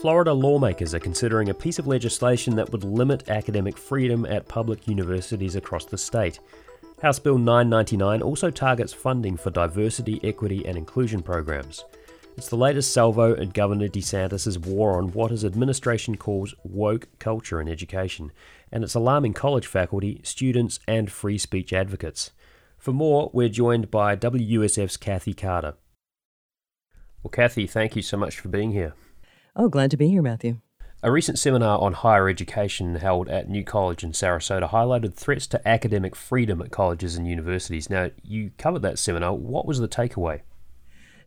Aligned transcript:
Florida 0.00 0.32
lawmakers 0.32 0.94
are 0.94 1.00
considering 1.00 1.48
a 1.48 1.54
piece 1.54 1.80
of 1.80 1.88
legislation 1.88 2.54
that 2.54 2.70
would 2.70 2.84
limit 2.84 3.28
academic 3.28 3.76
freedom 3.76 4.24
at 4.26 4.46
public 4.46 4.86
universities 4.86 5.56
across 5.56 5.84
the 5.86 5.98
state. 5.98 6.38
House 7.02 7.18
Bill 7.18 7.36
999 7.36 8.22
also 8.22 8.48
targets 8.48 8.92
funding 8.92 9.36
for 9.36 9.50
diversity, 9.50 10.20
equity, 10.22 10.64
and 10.64 10.78
inclusion 10.78 11.20
programs. 11.20 11.84
It's 12.36 12.48
the 12.48 12.56
latest 12.56 12.92
salvo 12.92 13.34
in 13.34 13.50
Governor 13.50 13.88
DeSantis' 13.88 14.64
war 14.64 14.98
on 14.98 15.10
what 15.10 15.32
his 15.32 15.44
administration 15.44 16.16
calls 16.16 16.54
woke 16.62 17.08
culture 17.18 17.60
in 17.60 17.68
education, 17.68 18.30
and 18.70 18.84
it's 18.84 18.94
alarming 18.94 19.32
college 19.32 19.66
faculty, 19.66 20.20
students, 20.22 20.78
and 20.86 21.10
free 21.10 21.38
speech 21.38 21.72
advocates. 21.72 22.30
For 22.78 22.92
more, 22.92 23.30
we're 23.32 23.48
joined 23.48 23.90
by 23.90 24.14
WUSF's 24.14 24.96
Cathy 24.96 25.34
Carter. 25.34 25.74
Well, 27.24 27.32
Cathy, 27.32 27.66
thank 27.66 27.96
you 27.96 28.02
so 28.02 28.16
much 28.16 28.38
for 28.38 28.46
being 28.46 28.70
here. 28.70 28.94
Oh, 29.60 29.68
glad 29.68 29.90
to 29.90 29.96
be 29.96 30.08
here, 30.08 30.22
Matthew. 30.22 30.60
A 31.02 31.10
recent 31.10 31.36
seminar 31.36 31.80
on 31.80 31.92
higher 31.92 32.28
education 32.28 32.94
held 32.94 33.28
at 33.28 33.48
New 33.48 33.64
College 33.64 34.04
in 34.04 34.12
Sarasota 34.12 34.70
highlighted 34.70 35.14
threats 35.14 35.48
to 35.48 35.68
academic 35.68 36.14
freedom 36.14 36.62
at 36.62 36.70
colleges 36.70 37.16
and 37.16 37.26
universities. 37.26 37.90
Now, 37.90 38.10
you 38.22 38.52
covered 38.56 38.82
that 38.82 39.00
seminar. 39.00 39.34
What 39.34 39.66
was 39.66 39.80
the 39.80 39.88
takeaway? 39.88 40.42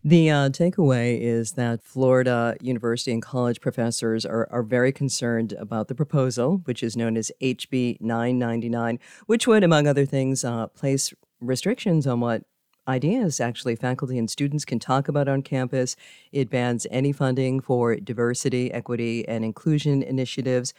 The 0.01 0.29
uh, 0.29 0.49
takeaway 0.49 1.19
is 1.19 1.53
that 1.53 1.83
Florida 1.83 2.55
university 2.61 3.11
and 3.11 3.21
college 3.21 3.59
professors 3.59 4.25
are, 4.25 4.47
are 4.49 4.63
very 4.63 4.93
concerned 4.93 5.51
about 5.53 5.89
the 5.89 5.95
proposal, 5.95 6.61
which 6.63 6.81
is 6.83 6.95
known 6.95 7.17
as 7.17 7.33
HB 7.41 7.99
999, 7.99 8.97
which 9.25 9.45
would, 9.45 9.63
among 9.63 9.87
other 9.87 10.05
things, 10.05 10.45
uh, 10.45 10.67
place 10.67 11.13
restrictions 11.41 12.07
on 12.07 12.21
what 12.21 12.43
ideas 12.87 13.39
actually 13.39 13.75
faculty 13.75 14.17
and 14.17 14.29
students 14.29 14.65
can 14.65 14.79
talk 14.79 15.07
about 15.07 15.27
on 15.27 15.41
campus. 15.41 15.95
It 16.31 16.49
bans 16.49 16.87
any 16.91 17.11
funding 17.11 17.59
for 17.59 17.95
diversity, 17.95 18.71
equity, 18.71 19.27
and 19.27 19.45
inclusion 19.45 20.03
initiatives. 20.03 20.73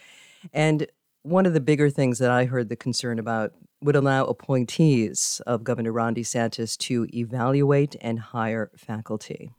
And 0.53 0.87
one 1.23 1.45
of 1.45 1.53
the 1.53 1.61
bigger 1.61 1.89
things 1.89 2.19
that 2.19 2.31
I 2.31 2.45
heard 2.45 2.69
the 2.69 2.75
concern 2.75 3.17
about 3.17 3.53
would 3.81 3.95
allow 3.95 4.25
appointees 4.25 5.41
of 5.45 5.63
Governor 5.63 5.91
Ron 5.91 6.15
DeSantis 6.15 6.77
to 6.79 7.07
evaluate 7.13 7.95
and 8.01 8.19
hire 8.19 8.71
faculty. 8.77 9.51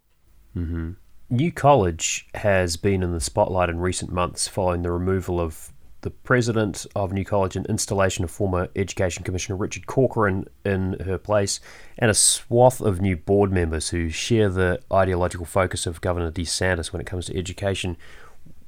Mm-hmm. 0.57 0.93
New 1.31 1.53
College 1.53 2.29
has 2.35 2.77
been 2.77 3.03
in 3.03 3.13
the 3.13 3.21
spotlight 3.21 3.69
in 3.69 3.81
recent 3.81 4.13
months 4.13 4.47
following 4.47 4.83
the 4.83 4.93
removal 4.93 5.41
of 5.41 5.73
the 6.05 6.11
president 6.11 6.87
of 6.95 7.15
New 7.15 7.25
College 7.25 7.57
and 7.57 7.65
installation 7.65 8.25
of 8.25 8.31
former 8.31 8.69
Education 8.77 9.25
Commissioner 9.25 9.57
Richard 9.57 9.87
Corcoran 9.87 10.47
in 10.63 10.99
her 11.01 11.17
place, 11.17 11.61
and 11.99 12.11
a 12.11 12.15
swath 12.15 12.83
of 12.83 13.01
new 13.01 13.17
board 13.17 13.51
members 13.51 13.89
who 13.89 14.11
share 14.11 14.51
the 14.51 14.81
ideological 14.93 15.47
focus 15.47 15.87
of 15.87 16.03
Governor 16.03 16.31
DeSantis 16.31 16.93
when 16.93 17.01
it 17.01 17.07
comes 17.07 17.27
to 17.27 17.37
education. 17.37 17.97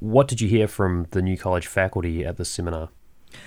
What 0.01 0.29
did 0.29 0.41
you 0.41 0.49
hear 0.49 0.67
from 0.67 1.09
the 1.11 1.21
New 1.21 1.37
College 1.37 1.67
faculty 1.67 2.25
at 2.25 2.39
the 2.39 2.45
seminar? 2.47 2.89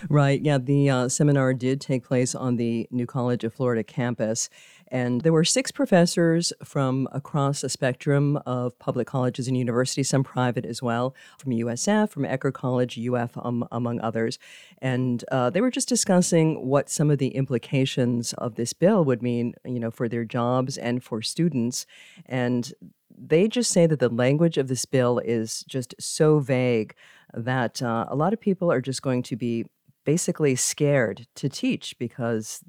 Right. 0.08 0.40
Yeah. 0.40 0.60
The 0.60 0.90
uh, 0.90 1.10
seminar 1.10 1.54
did 1.56 1.82
take 1.82 2.04
place 2.04 2.36
on 2.36 2.58
the 2.58 2.88
New 2.92 3.08
College 3.08 3.44
of 3.44 3.56
Florida 3.56 3.84
campus. 3.84 4.50
And 4.92 5.22
there 5.22 5.34
were 5.34 5.44
six 5.44 5.72
professors 5.72 6.52
from 6.64 7.08
across 7.12 7.64
a 7.64 7.70
spectrum 7.70 8.38
of 8.46 8.78
public 8.80 9.08
colleges 9.08 9.48
and 9.48 9.58
universities, 9.58 10.10
some 10.10 10.24
private 10.24 10.66
as 10.66 10.82
well, 10.82 11.16
from 11.38 11.52
USF, 11.52 12.10
from 12.10 12.24
Eckerd 12.24 12.54
College, 12.54 13.00
UF, 13.00 13.38
um, 13.38 13.68
among 13.72 14.02
others. 14.02 14.40
And 14.80 15.24
uh, 15.32 15.50
they 15.50 15.62
were 15.62 15.72
just 15.72 15.90
discussing 15.90 16.66
what 16.66 16.90
some 16.90 17.12
of 17.12 17.18
the 17.18 17.30
implications 17.30 18.34
of 18.34 18.56
this 18.56 18.74
bill 18.74 19.06
would 19.06 19.22
mean, 19.22 19.54
you 19.66 19.80
know, 19.80 19.92
for 19.92 20.10
their 20.10 20.26
jobs 20.26 20.78
and 20.78 21.04
for 21.04 21.22
students. 21.22 21.86
And 22.26 22.74
they 23.16 23.48
just 23.48 23.72
say 23.72 23.86
that 23.86 24.00
the 24.00 24.10
language 24.10 24.58
of 24.58 24.68
this 24.68 24.86
bill 24.86 25.20
is 25.20 25.64
just 25.68 25.94
so 26.00 26.40
vague 26.40 26.96
that 27.34 27.82
uh, 27.82 28.06
a 28.10 28.16
lot 28.16 28.34
of 28.34 28.40
people 28.40 28.72
are 28.72 28.82
just 28.82 29.02
going 29.02 29.24
to 29.24 29.36
be 29.36 29.66
basically 30.06 30.56
scared 30.56 31.28
to 31.36 31.50
teach 31.50 31.96
because 32.00 32.64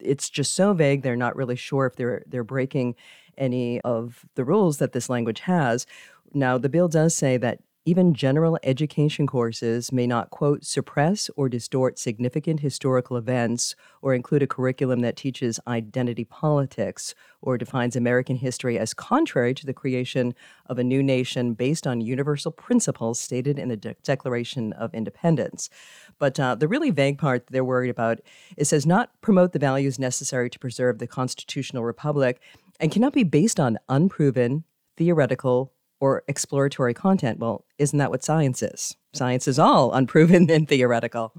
it's 0.00 0.28
just 0.30 0.54
so 0.54 0.72
vague 0.72 1.02
they're 1.02 1.16
not 1.16 1.36
really 1.36 1.56
sure 1.56 1.86
if 1.86 1.96
they're 1.96 2.22
they're 2.26 2.44
breaking 2.44 2.94
any 3.38 3.80
of 3.82 4.24
the 4.34 4.44
rules 4.44 4.78
that 4.78 4.92
this 4.92 5.08
language 5.08 5.40
has. 5.40 5.86
Now 6.32 6.58
the 6.58 6.68
bill 6.68 6.88
does 6.88 7.14
say 7.14 7.36
that 7.38 7.60
even 7.86 8.14
general 8.14 8.58
education 8.64 9.28
courses 9.28 9.92
may 9.92 10.08
not, 10.08 10.30
quote, 10.30 10.64
suppress 10.64 11.30
or 11.36 11.48
distort 11.48 12.00
significant 12.00 12.58
historical 12.58 13.16
events 13.16 13.76
or 14.02 14.12
include 14.12 14.42
a 14.42 14.46
curriculum 14.46 15.00
that 15.00 15.14
teaches 15.14 15.60
identity 15.68 16.24
politics 16.24 17.14
or 17.40 17.56
defines 17.56 17.94
American 17.94 18.34
history 18.34 18.76
as 18.76 18.92
contrary 18.92 19.54
to 19.54 19.64
the 19.64 19.72
creation 19.72 20.34
of 20.66 20.80
a 20.80 20.84
new 20.84 21.00
nation 21.00 21.54
based 21.54 21.86
on 21.86 22.00
universal 22.00 22.50
principles 22.50 23.20
stated 23.20 23.56
in 23.56 23.68
the 23.68 23.76
De- 23.76 23.94
Declaration 24.02 24.72
of 24.72 24.92
Independence. 24.92 25.70
But 26.18 26.40
uh, 26.40 26.56
the 26.56 26.66
really 26.66 26.90
vague 26.90 27.18
part 27.18 27.46
they're 27.46 27.64
worried 27.64 27.90
about 27.90 28.18
it 28.56 28.64
says 28.64 28.84
not 28.84 29.12
promote 29.20 29.52
the 29.52 29.60
values 29.60 29.96
necessary 29.96 30.50
to 30.50 30.58
preserve 30.58 30.98
the 30.98 31.06
constitutional 31.06 31.84
republic 31.84 32.40
and 32.80 32.90
cannot 32.90 33.12
be 33.12 33.22
based 33.22 33.60
on 33.60 33.78
unproven, 33.88 34.64
theoretical, 34.96 35.72
or 36.00 36.22
exploratory 36.28 36.94
content. 36.94 37.38
Well, 37.38 37.64
isn't 37.78 37.98
that 37.98 38.10
what 38.10 38.24
science 38.24 38.62
is? 38.62 38.96
Science 39.14 39.48
is 39.48 39.58
all 39.58 39.92
unproven 39.92 40.50
and 40.50 40.68
theoretical. 40.68 41.32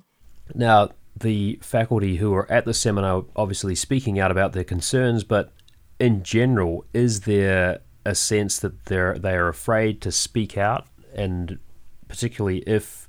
Now, 0.56 0.90
the 1.20 1.60
faculty 1.62 2.18
who 2.18 2.34
are 2.34 2.52
at 2.52 2.66
the 2.66 2.74
seminar 2.74 3.26
obviously 3.36 3.76
speaking 3.76 4.20
out 4.20 4.32
about 4.32 4.54
their 4.54 4.64
concerns, 4.64 5.24
but 5.24 5.52
in 6.00 6.24
general, 6.24 6.86
is 6.94 7.22
there 7.22 7.80
a 8.06 8.16
sense 8.16 8.60
that 8.60 8.86
they're 8.86 9.18
they 9.18 9.34
are 9.34 9.48
afraid 9.48 10.02
to 10.02 10.12
speak 10.12 10.58
out, 10.58 10.88
and 11.16 11.60
particularly 12.08 12.60
if 12.60 13.08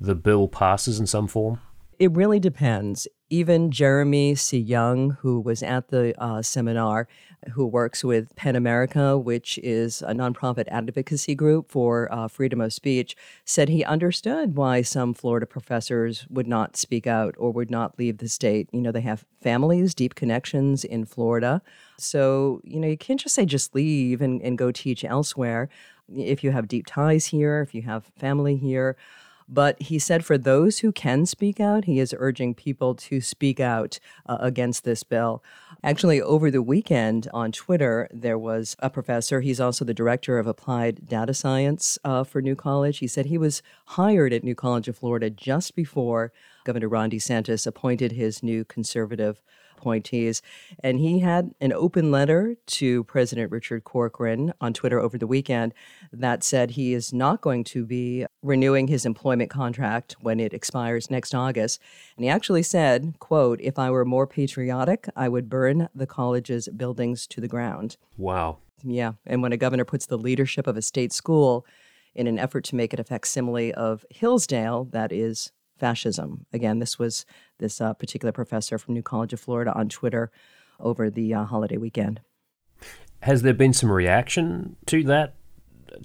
the 0.00 0.14
bill 0.14 0.48
passes 0.48 0.98
in 0.98 1.06
some 1.06 1.28
form? 1.28 1.60
It 2.04 2.12
really 2.12 2.38
depends. 2.38 3.08
Even 3.30 3.70
Jeremy 3.70 4.34
C. 4.34 4.58
Young, 4.58 5.12
who 5.22 5.40
was 5.40 5.62
at 5.62 5.88
the 5.88 6.14
uh, 6.22 6.42
seminar, 6.42 7.08
who 7.52 7.66
works 7.66 8.04
with 8.04 8.36
PEN 8.36 8.56
America, 8.56 9.16
which 9.16 9.56
is 9.62 10.02
a 10.02 10.12
nonprofit 10.12 10.68
advocacy 10.68 11.34
group 11.34 11.70
for 11.70 12.12
uh, 12.12 12.28
freedom 12.28 12.60
of 12.60 12.74
speech, 12.74 13.16
said 13.46 13.70
he 13.70 13.82
understood 13.84 14.54
why 14.54 14.82
some 14.82 15.14
Florida 15.14 15.46
professors 15.46 16.26
would 16.28 16.46
not 16.46 16.76
speak 16.76 17.06
out 17.06 17.34
or 17.38 17.50
would 17.52 17.70
not 17.70 17.98
leave 17.98 18.18
the 18.18 18.28
state. 18.28 18.68
You 18.70 18.82
know, 18.82 18.92
they 18.92 19.00
have 19.00 19.24
families, 19.40 19.94
deep 19.94 20.14
connections 20.14 20.84
in 20.84 21.06
Florida. 21.06 21.62
So, 21.98 22.60
you 22.64 22.78
know, 22.78 22.88
you 22.88 22.98
can't 22.98 23.18
just 23.18 23.34
say 23.34 23.46
just 23.46 23.74
leave 23.74 24.20
and, 24.20 24.42
and 24.42 24.58
go 24.58 24.70
teach 24.70 25.06
elsewhere. 25.06 25.70
If 26.14 26.44
you 26.44 26.50
have 26.50 26.68
deep 26.68 26.84
ties 26.84 27.24
here, 27.24 27.62
if 27.62 27.74
you 27.74 27.80
have 27.80 28.04
family 28.18 28.56
here, 28.56 28.94
but 29.48 29.80
he 29.80 29.98
said 29.98 30.24
for 30.24 30.38
those 30.38 30.78
who 30.78 30.92
can 30.92 31.26
speak 31.26 31.60
out, 31.60 31.84
he 31.84 31.98
is 31.98 32.14
urging 32.18 32.54
people 32.54 32.94
to 32.94 33.20
speak 33.20 33.60
out 33.60 33.98
uh, 34.26 34.38
against 34.40 34.84
this 34.84 35.02
bill. 35.02 35.42
Actually, 35.82 36.20
over 36.20 36.50
the 36.50 36.62
weekend 36.62 37.28
on 37.34 37.52
Twitter, 37.52 38.08
there 38.10 38.38
was 38.38 38.74
a 38.78 38.88
professor. 38.88 39.40
He's 39.42 39.60
also 39.60 39.84
the 39.84 39.92
director 39.92 40.38
of 40.38 40.46
applied 40.46 41.06
data 41.08 41.34
science 41.34 41.98
uh, 42.04 42.24
for 42.24 42.40
New 42.40 42.56
College. 42.56 42.98
He 42.98 43.06
said 43.06 43.26
he 43.26 43.38
was 43.38 43.62
hired 43.86 44.32
at 44.32 44.44
New 44.44 44.54
College 44.54 44.88
of 44.88 44.96
Florida 44.96 45.28
just 45.28 45.74
before 45.74 46.32
Governor 46.64 46.88
Ron 46.88 47.10
DeSantis 47.10 47.66
appointed 47.66 48.12
his 48.12 48.42
new 48.42 48.64
conservative 48.64 49.42
appointees. 49.84 50.40
And 50.82 50.98
he 50.98 51.18
had 51.18 51.50
an 51.60 51.74
open 51.74 52.10
letter 52.10 52.56
to 52.66 53.04
President 53.04 53.52
Richard 53.52 53.84
Corcoran 53.84 54.54
on 54.60 54.72
Twitter 54.72 54.98
over 54.98 55.18
the 55.18 55.26
weekend 55.26 55.74
that 56.10 56.42
said 56.42 56.70
he 56.70 56.94
is 56.94 57.12
not 57.12 57.42
going 57.42 57.64
to 57.64 57.84
be 57.84 58.24
renewing 58.42 58.88
his 58.88 59.04
employment 59.04 59.50
contract 59.50 60.16
when 60.20 60.40
it 60.40 60.54
expires 60.54 61.10
next 61.10 61.34
August. 61.34 61.80
And 62.16 62.24
he 62.24 62.30
actually 62.30 62.62
said, 62.62 63.18
quote, 63.18 63.60
if 63.60 63.78
I 63.78 63.90
were 63.90 64.06
more 64.06 64.26
patriotic, 64.26 65.06
I 65.14 65.28
would 65.28 65.50
burn 65.50 65.88
the 65.94 66.06
college's 66.06 66.66
buildings 66.68 67.26
to 67.26 67.42
the 67.42 67.48
ground. 67.48 67.98
Wow. 68.16 68.58
Yeah. 68.82 69.12
And 69.26 69.42
when 69.42 69.52
a 69.52 69.58
governor 69.58 69.84
puts 69.84 70.06
the 70.06 70.16
leadership 70.16 70.66
of 70.66 70.78
a 70.78 70.82
state 70.82 71.12
school 71.12 71.66
in 72.14 72.26
an 72.26 72.38
effort 72.38 72.64
to 72.64 72.76
make 72.76 72.94
it 72.94 73.00
a 73.00 73.04
facsimile 73.04 73.74
of 73.74 74.06
Hillsdale, 74.08 74.84
that 74.92 75.12
is 75.12 75.52
fascism. 75.78 76.46
Again, 76.52 76.78
this 76.78 76.98
was 76.98 77.26
this 77.58 77.80
uh, 77.80 77.94
particular 77.94 78.32
professor 78.32 78.78
from 78.78 78.94
New 78.94 79.02
College 79.02 79.32
of 79.32 79.40
Florida 79.40 79.72
on 79.74 79.88
Twitter 79.88 80.30
over 80.80 81.10
the 81.10 81.34
uh, 81.34 81.44
holiday 81.44 81.76
weekend. 81.76 82.20
Has 83.20 83.42
there 83.42 83.54
been 83.54 83.72
some 83.72 83.90
reaction 83.90 84.76
to 84.86 85.02
that 85.04 85.34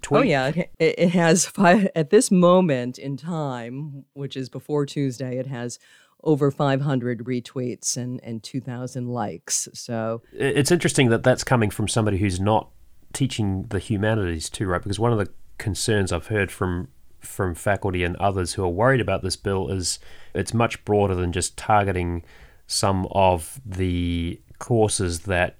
tweet? 0.01 0.19
Oh 0.19 0.23
yeah, 0.23 0.47
it, 0.47 0.71
it 0.79 1.09
has 1.09 1.45
five, 1.45 1.89
at 1.95 2.09
this 2.09 2.31
moment 2.31 2.97
in 2.97 3.17
time, 3.17 4.05
which 4.13 4.37
is 4.37 4.49
before 4.49 4.85
Tuesday. 4.85 5.37
It 5.37 5.47
has 5.47 5.79
over 6.23 6.51
500 6.51 7.23
retweets 7.25 7.95
and 7.97 8.19
and 8.23 8.43
2,000 8.43 9.07
likes. 9.07 9.67
So 9.73 10.21
it's 10.33 10.71
interesting 10.71 11.09
that 11.09 11.23
that's 11.23 11.43
coming 11.43 11.69
from 11.69 11.87
somebody 11.87 12.17
who's 12.17 12.39
not 12.39 12.69
teaching 13.13 13.65
the 13.69 13.79
humanities 13.79 14.49
too, 14.49 14.67
right? 14.67 14.81
Because 14.81 14.99
one 14.99 15.11
of 15.11 15.17
the 15.17 15.29
concerns 15.57 16.11
I've 16.11 16.27
heard 16.27 16.51
from 16.51 16.89
from 17.19 17.55
faculty 17.55 18.03
and 18.03 18.15
others 18.17 18.53
who 18.53 18.63
are 18.63 18.69
worried 18.69 19.01
about 19.01 19.21
this 19.21 19.35
bill 19.35 19.69
is 19.69 19.99
it's 20.33 20.53
much 20.53 20.83
broader 20.85 21.15
than 21.15 21.31
just 21.31 21.57
targeting 21.57 22.23
some 22.67 23.07
of 23.11 23.59
the 23.65 24.39
courses 24.59 25.21
that 25.21 25.55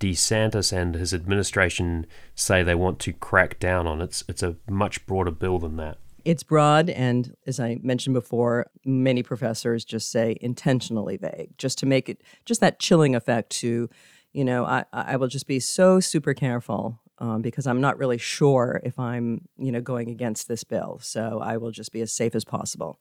DeSantis 0.00 0.72
and 0.72 0.94
his 0.94 1.12
administration 1.12 2.06
say 2.34 2.62
they 2.62 2.74
want 2.74 2.98
to 3.00 3.12
crack 3.12 3.58
down 3.58 3.86
on. 3.86 4.00
It's 4.00 4.24
it's 4.28 4.42
a 4.42 4.56
much 4.68 5.04
broader 5.06 5.30
bill 5.30 5.58
than 5.58 5.76
that. 5.76 5.98
It's 6.24 6.42
broad, 6.42 6.88
and 6.88 7.36
as 7.46 7.60
I 7.60 7.78
mentioned 7.82 8.14
before, 8.14 8.66
many 8.84 9.22
professors 9.22 9.84
just 9.84 10.10
say 10.10 10.38
intentionally 10.40 11.18
vague, 11.18 11.50
just 11.58 11.78
to 11.78 11.86
make 11.86 12.08
it 12.08 12.22
just 12.46 12.60
that 12.62 12.78
chilling 12.78 13.14
effect. 13.14 13.50
To, 13.60 13.90
you 14.32 14.44
know, 14.44 14.64
I 14.64 14.84
I 14.92 15.16
will 15.16 15.28
just 15.28 15.46
be 15.46 15.60
so 15.60 16.00
super 16.00 16.32
careful 16.32 16.98
um, 17.24 17.40
because 17.40 17.66
I'm 17.66 17.80
not 17.80 17.98
really 17.98 18.18
sure 18.18 18.80
if 18.84 18.98
I'm 18.98 19.48
you 19.56 19.72
know 19.72 19.80
going 19.80 20.10
against 20.10 20.46
this 20.46 20.62
bill. 20.62 20.98
So 21.02 21.40
I 21.42 21.56
will 21.56 21.70
just 21.70 21.92
be 21.92 22.02
as 22.02 22.12
safe 22.12 22.34
as 22.34 22.44
possible. 22.44 22.98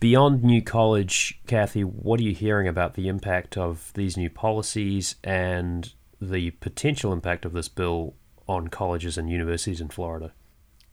Beyond 0.00 0.44
New 0.44 0.62
College, 0.62 1.40
Cathy, 1.46 1.82
what 1.82 2.20
are 2.20 2.22
you 2.22 2.34
hearing 2.34 2.68
about 2.68 2.94
the 2.94 3.08
impact 3.08 3.56
of 3.56 3.92
these 3.94 4.16
new 4.16 4.30
policies 4.30 5.16
and 5.24 5.92
the 6.20 6.52
potential 6.52 7.12
impact 7.12 7.44
of 7.44 7.52
this 7.52 7.68
bill 7.68 8.14
on 8.46 8.68
colleges 8.68 9.18
and 9.18 9.28
universities 9.28 9.80
in 9.80 9.88
Florida? 9.88 10.32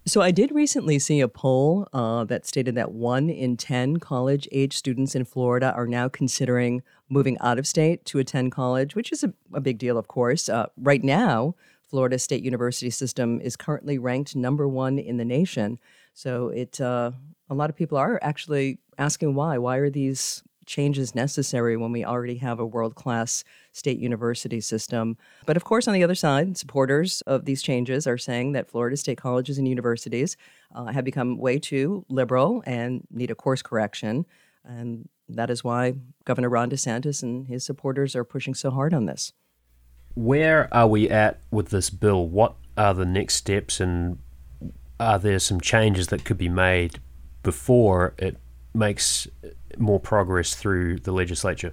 So, 0.06 0.22
I 0.22 0.32
did 0.32 0.52
recently 0.52 0.98
see 0.98 1.20
a 1.22 1.28
poll 1.28 1.88
uh, 1.94 2.24
that 2.26 2.48
stated 2.48 2.74
that 2.76 2.92
one 2.92 3.30
in 3.30 3.58
10 3.58 3.98
college 3.98 4.48
age 4.52 4.76
students 4.76 5.14
in 5.14 5.26
Florida 5.26 5.72
are 5.76 5.86
now 5.86 6.08
considering 6.08 6.82
moving 7.10 7.38
out 7.40 7.60
of 7.60 7.68
state 7.68 8.06
to 8.06 8.18
attend 8.18 8.52
college, 8.52 8.96
which 8.96 9.12
is 9.12 9.24
a, 9.24 9.34
a 9.54 9.62
big 9.62 9.78
deal, 9.78 9.98
of 9.98 10.08
course. 10.08 10.50
Uh, 10.50 10.68
right 10.78 11.04
now, 11.04 11.54
Florida 11.90 12.20
State 12.20 12.44
University 12.44 12.90
system 12.90 13.42
is 13.42 13.56
currently 13.56 13.98
ranked 13.98 14.36
number 14.36 14.68
one 14.68 15.00
in 15.00 15.18
the 15.18 15.26
nation. 15.26 15.80
So, 16.14 16.50
it 16.50 16.80
uh, 16.80 17.12
a 17.50 17.56
lot 17.56 17.70
of 17.70 17.76
people 17.76 17.98
are 17.98 18.20
actually 18.22 18.78
asking 18.98 19.34
why. 19.34 19.58
Why 19.58 19.78
are 19.78 19.90
these 19.90 20.44
changes 20.66 21.16
necessary 21.16 21.76
when 21.76 21.92
we 21.92 22.06
already 22.06 22.36
have 22.36 22.60
a 22.60 22.66
world 22.66 22.94
class 22.94 23.44
state 23.72 23.98
university 23.98 24.62
system? 24.62 25.18
But 25.48 25.58
of 25.58 25.64
course, 25.64 25.88
on 25.88 25.96
the 25.96 26.04
other 26.04 26.16
side, 26.16 26.58
supporters 26.58 27.22
of 27.22 27.46
these 27.46 27.64
changes 27.64 28.06
are 28.06 28.20
saying 28.20 28.52
that 28.52 28.70
Florida 28.70 28.96
state 28.96 29.18
colleges 29.18 29.58
and 29.58 29.68
universities 29.68 30.38
uh, 30.76 30.86
have 30.86 31.04
become 31.04 31.40
way 31.40 31.58
too 31.58 32.06
liberal 32.08 32.62
and 32.68 33.02
need 33.10 33.32
a 33.32 33.36
course 33.36 33.64
correction. 33.64 34.26
And 34.64 35.10
that 35.28 35.50
is 35.50 35.64
why 35.64 35.96
Governor 36.26 36.50
Ron 36.50 36.70
DeSantis 36.70 37.24
and 37.24 37.48
his 37.48 37.66
supporters 37.66 38.16
are 38.16 38.24
pushing 38.24 38.54
so 38.54 38.70
hard 38.70 38.94
on 38.94 39.06
this. 39.06 39.34
Where 40.20 40.68
are 40.74 40.86
we 40.86 41.10
at 41.10 41.40
with 41.50 41.70
this 41.70 41.90
bill? 41.90 42.28
What 42.28 42.56
are 42.76 42.94
the 42.94 43.06
next 43.06 43.36
steps, 43.36 43.80
and 43.80 44.20
are 45.00 45.18
there 45.18 45.40
some 45.40 45.62
changes 45.62 46.08
that 46.08 46.26
could 46.26 46.38
be 46.38 46.50
made 46.50 47.00
before 47.42 48.16
it 48.18 48.36
makes 48.74 49.30
more 49.78 49.98
progress 49.98 50.56
through 50.56 50.98
the 51.00 51.14
legislature? 51.14 51.72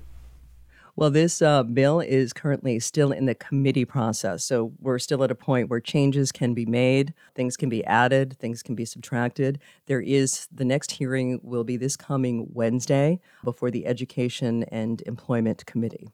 Well, 0.94 1.10
this 1.10 1.42
uh, 1.42 1.64
bill 1.64 1.98
is 1.98 2.32
currently 2.32 2.78
still 2.78 3.10
in 3.10 3.26
the 3.26 3.34
committee 3.34 3.84
process. 3.84 4.44
So 4.44 4.72
we're 4.78 5.00
still 5.00 5.24
at 5.24 5.32
a 5.32 5.34
point 5.34 5.68
where 5.68 5.80
changes 5.80 6.30
can 6.30 6.54
be 6.54 6.66
made, 6.66 7.14
things 7.34 7.56
can 7.56 7.68
be 7.68 7.84
added, 7.84 8.38
things 8.38 8.62
can 8.62 8.76
be 8.76 8.84
subtracted. 8.84 9.58
There 9.86 10.00
is 10.00 10.46
the 10.52 10.64
next 10.64 10.92
hearing 10.92 11.40
will 11.42 11.64
be 11.64 11.76
this 11.76 11.96
coming 11.96 12.46
Wednesday 12.52 13.18
before 13.42 13.72
the 13.72 13.86
Education 13.86 14.62
and 14.70 15.02
Employment 15.04 15.66
Committee. 15.66 16.12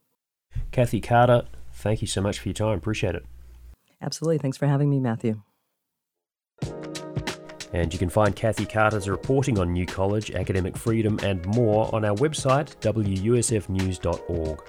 Cathy 0.71 1.03
Carter, 1.03 1.45
thank 1.83 2.01
you 2.01 2.07
so 2.07 2.21
much 2.21 2.39
for 2.39 2.49
your 2.49 2.55
time. 2.55 2.79
Appreciate 2.79 3.15
it. 3.15 3.25
Absolutely. 4.01 4.39
Thanks 4.39 4.57
for 4.57 4.67
having 4.67 4.91
me, 4.91 5.01
Matthew. 5.01 5.43
And 7.73 7.93
you 7.93 7.99
can 7.99 8.11
find 8.11 8.37
Cathy 8.37 8.67
Carter's 8.67 9.09
reporting 9.09 9.59
on 9.59 9.73
New 9.73 9.87
College, 9.87 10.31
academic 10.33 10.77
freedom, 10.77 11.19
and 11.23 11.45
more 11.47 11.93
on 11.95 12.05
our 12.05 12.15
website, 12.17 12.77
wusfnews.org. 12.81 14.61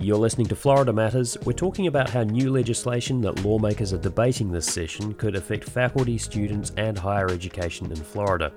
You're 0.00 0.16
listening 0.16 0.46
to 0.46 0.56
Florida 0.56 0.92
Matters. 0.92 1.36
We're 1.44 1.52
talking 1.52 1.88
about 1.88 2.08
how 2.08 2.22
new 2.22 2.50
legislation 2.50 3.20
that 3.22 3.44
lawmakers 3.44 3.92
are 3.92 3.98
debating 3.98 4.50
this 4.50 4.64
session 4.64 5.12
could 5.14 5.34
affect 5.34 5.64
faculty, 5.64 6.16
students, 6.16 6.72
and 6.76 6.96
higher 6.96 7.28
education 7.28 7.86
in 7.90 7.96
Florida. 7.96 8.52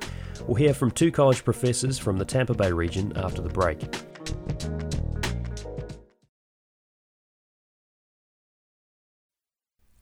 We'll 0.45 0.55
hear 0.55 0.73
from 0.73 0.91
two 0.91 1.11
college 1.11 1.43
professors 1.43 1.97
from 1.97 2.17
the 2.17 2.25
Tampa 2.25 2.53
Bay 2.53 2.71
region 2.71 3.11
after 3.17 3.41
the 3.41 3.49
break. 3.49 3.79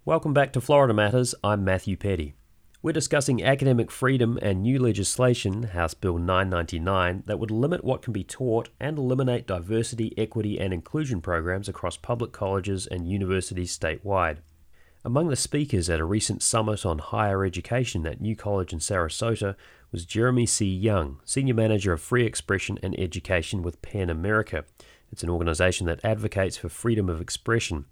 Welcome 0.09 0.33
back 0.33 0.53
to 0.53 0.59
Florida 0.61 0.91
Matters. 0.91 1.35
I'm 1.43 1.63
Matthew 1.63 1.95
Peddie. 1.95 2.33
We're 2.81 2.93
discussing 2.93 3.43
academic 3.43 3.91
freedom 3.91 4.39
and 4.41 4.63
new 4.63 4.79
legislation, 4.79 5.61
House 5.61 5.93
Bill 5.93 6.17
999, 6.17 7.25
that 7.27 7.37
would 7.37 7.51
limit 7.51 7.83
what 7.83 8.01
can 8.01 8.11
be 8.11 8.23
taught 8.23 8.69
and 8.79 8.97
eliminate 8.97 9.45
diversity, 9.45 10.15
equity, 10.17 10.59
and 10.59 10.73
inclusion 10.73 11.21
programs 11.21 11.69
across 11.69 11.95
public 11.95 12.31
colleges 12.31 12.87
and 12.87 13.07
universities 13.07 13.77
statewide. 13.77 14.37
Among 15.05 15.27
the 15.27 15.35
speakers 15.35 15.91
at 15.91 15.99
a 15.99 16.05
recent 16.05 16.41
summit 16.41 16.87
on 16.87 16.97
higher 16.97 17.45
education 17.45 18.07
at 18.07 18.19
New 18.19 18.35
College 18.35 18.73
in 18.73 18.79
Sarasota 18.79 19.55
was 19.91 20.05
Jeremy 20.05 20.47
C. 20.47 20.65
Young, 20.65 21.19
Senior 21.23 21.53
Manager 21.53 21.93
of 21.93 22.01
Free 22.01 22.25
Expression 22.25 22.79
and 22.81 22.99
Education 22.99 23.61
with 23.61 23.83
PEN 23.83 24.09
America. 24.09 24.65
It's 25.11 25.21
an 25.21 25.29
organization 25.29 25.85
that 25.85 26.03
advocates 26.03 26.57
for 26.57 26.67
freedom 26.67 27.09
of 27.09 27.21
expression 27.21 27.85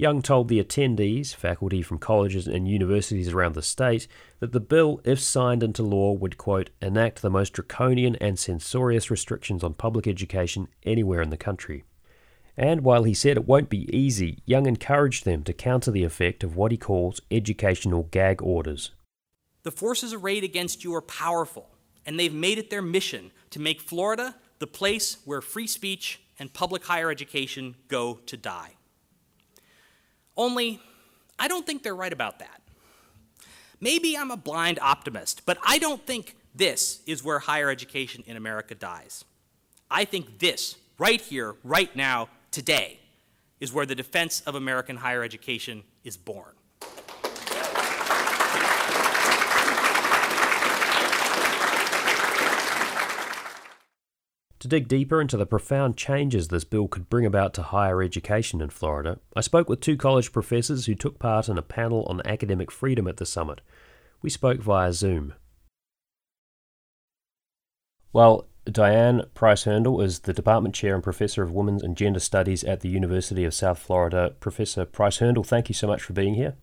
Young 0.00 0.22
told 0.22 0.48
the 0.48 0.64
attendees, 0.64 1.34
faculty 1.34 1.82
from 1.82 1.98
colleges 1.98 2.46
and 2.46 2.66
universities 2.66 3.28
around 3.28 3.54
the 3.54 3.60
state, 3.60 4.08
that 4.38 4.52
the 4.52 4.58
bill, 4.58 5.02
if 5.04 5.20
signed 5.20 5.62
into 5.62 5.82
law, 5.82 6.12
would, 6.12 6.38
quote, 6.38 6.70
enact 6.80 7.20
the 7.20 7.28
most 7.28 7.52
draconian 7.52 8.16
and 8.16 8.38
censorious 8.38 9.10
restrictions 9.10 9.62
on 9.62 9.74
public 9.74 10.06
education 10.06 10.68
anywhere 10.84 11.20
in 11.20 11.28
the 11.28 11.36
country. 11.36 11.84
And 12.56 12.80
while 12.80 13.04
he 13.04 13.12
said 13.12 13.36
it 13.36 13.46
won't 13.46 13.68
be 13.68 13.94
easy, 13.94 14.38
Young 14.46 14.64
encouraged 14.64 15.26
them 15.26 15.44
to 15.44 15.52
counter 15.52 15.90
the 15.90 16.04
effect 16.04 16.42
of 16.42 16.56
what 16.56 16.72
he 16.72 16.78
calls 16.78 17.20
educational 17.30 18.04
gag 18.04 18.40
orders. 18.40 18.92
The 19.64 19.70
forces 19.70 20.14
arrayed 20.14 20.44
against 20.44 20.82
you 20.82 20.94
are 20.94 21.02
powerful, 21.02 21.68
and 22.06 22.18
they've 22.18 22.32
made 22.32 22.56
it 22.56 22.70
their 22.70 22.80
mission 22.80 23.32
to 23.50 23.60
make 23.60 23.82
Florida 23.82 24.34
the 24.60 24.66
place 24.66 25.18
where 25.26 25.42
free 25.42 25.66
speech 25.66 26.22
and 26.38 26.54
public 26.54 26.86
higher 26.86 27.10
education 27.10 27.76
go 27.88 28.14
to 28.24 28.38
die. 28.38 28.76
Only, 30.36 30.80
I 31.38 31.48
don't 31.48 31.66
think 31.66 31.82
they're 31.82 31.94
right 31.94 32.12
about 32.12 32.38
that. 32.38 32.60
Maybe 33.80 34.16
I'm 34.16 34.30
a 34.30 34.36
blind 34.36 34.78
optimist, 34.80 35.42
but 35.46 35.58
I 35.64 35.78
don't 35.78 36.06
think 36.06 36.36
this 36.54 37.00
is 37.06 37.24
where 37.24 37.38
higher 37.38 37.70
education 37.70 38.22
in 38.26 38.36
America 38.36 38.74
dies. 38.74 39.24
I 39.90 40.04
think 40.04 40.38
this, 40.38 40.76
right 40.98 41.20
here, 41.20 41.54
right 41.64 41.94
now, 41.96 42.28
today, 42.50 43.00
is 43.58 43.72
where 43.72 43.86
the 43.86 43.94
defense 43.94 44.40
of 44.42 44.54
American 44.54 44.96
higher 44.96 45.22
education 45.22 45.82
is 46.04 46.16
born. 46.16 46.52
To 54.60 54.68
dig 54.68 54.88
deeper 54.88 55.22
into 55.22 55.38
the 55.38 55.46
profound 55.46 55.96
changes 55.96 56.48
this 56.48 56.64
bill 56.64 56.86
could 56.86 57.08
bring 57.08 57.24
about 57.24 57.54
to 57.54 57.62
higher 57.62 58.02
education 58.02 58.60
in 58.60 58.68
Florida, 58.68 59.18
I 59.34 59.40
spoke 59.40 59.70
with 59.70 59.80
two 59.80 59.96
college 59.96 60.32
professors 60.32 60.84
who 60.84 60.94
took 60.94 61.18
part 61.18 61.48
in 61.48 61.56
a 61.56 61.62
panel 61.62 62.04
on 62.04 62.20
academic 62.26 62.70
freedom 62.70 63.08
at 63.08 63.16
the 63.16 63.24
summit. 63.24 63.62
We 64.20 64.28
spoke 64.28 64.60
via 64.60 64.92
Zoom. 64.92 65.32
Well, 68.12 68.48
Diane 68.66 69.22
Price 69.32 69.64
Herndl 69.64 70.04
is 70.04 70.20
the 70.20 70.34
Department 70.34 70.74
Chair 70.74 70.94
and 70.94 71.02
Professor 71.02 71.42
of 71.42 71.52
Women's 71.52 71.82
and 71.82 71.96
Gender 71.96 72.20
Studies 72.20 72.62
at 72.62 72.80
the 72.80 72.90
University 72.90 73.44
of 73.44 73.54
South 73.54 73.78
Florida. 73.78 74.34
Professor 74.40 74.84
Price 74.84 75.20
Herndl, 75.20 75.46
thank 75.46 75.70
you 75.70 75.74
so 75.74 75.86
much 75.86 76.02
for 76.02 76.12
being 76.12 76.34
here. 76.34 76.54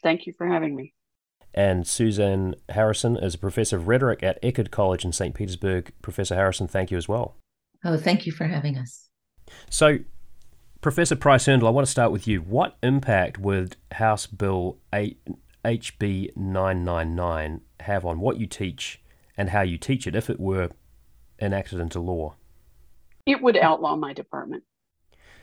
Thank 0.00 0.26
you 0.26 0.32
for 0.38 0.46
having 0.46 0.76
me. 0.76 0.94
And 1.54 1.86
Suzanne 1.86 2.54
Harrison 2.70 3.16
is 3.16 3.34
a 3.34 3.38
professor 3.38 3.76
of 3.76 3.86
rhetoric 3.86 4.22
at 4.22 4.40
Eckerd 4.42 4.70
College 4.70 5.04
in 5.04 5.12
St. 5.12 5.34
Petersburg. 5.34 5.92
Professor 6.00 6.34
Harrison, 6.34 6.66
thank 6.66 6.90
you 6.90 6.96
as 6.96 7.08
well. 7.08 7.36
Oh, 7.84 7.96
thank 7.96 8.26
you 8.26 8.32
for 8.32 8.44
having 8.44 8.78
us. 8.78 9.08
So, 9.68 9.98
Professor 10.80 11.16
Price 11.16 11.46
Herndl, 11.46 11.66
I 11.66 11.70
want 11.70 11.86
to 11.86 11.90
start 11.90 12.10
with 12.10 12.26
you. 12.26 12.40
What 12.40 12.76
impact 12.82 13.38
would 13.38 13.76
House 13.92 14.26
Bill 14.26 14.78
8, 14.92 15.18
HB 15.64 16.36
999 16.36 17.60
have 17.80 18.04
on 18.06 18.20
what 18.20 18.38
you 18.38 18.46
teach 18.46 19.00
and 19.36 19.50
how 19.50 19.62
you 19.62 19.78
teach 19.78 20.06
it 20.06 20.14
if 20.14 20.30
it 20.30 20.40
were 20.40 20.70
enacted 21.40 21.80
into 21.80 22.00
law? 22.00 22.34
It 23.26 23.42
would 23.42 23.56
outlaw 23.56 23.96
my 23.96 24.12
department. 24.12 24.64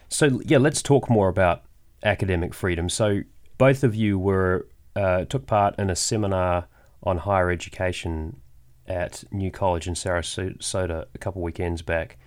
So, 0.07 0.41
yeah, 0.43 0.57
let's 0.57 0.81
talk 0.81 1.09
more 1.09 1.29
about 1.29 1.63
academic 2.03 2.53
freedom. 2.53 2.89
So, 2.89 3.21
both 3.57 3.83
of 3.83 3.93
you 3.93 4.17
were 4.17 4.67
uh, 4.99 5.25
took 5.25 5.45
part 5.47 5.79
in 5.79 5.89
a 5.89 5.95
seminar 5.95 6.67
on 7.01 7.19
higher 7.19 7.49
education 7.49 8.41
at 8.85 9.23
New 9.31 9.49
College 9.49 9.87
in 9.87 9.93
Sarasota 9.93 11.05
a 11.13 11.17
couple 11.17 11.41
weekends 11.41 11.81
back. 11.81 12.17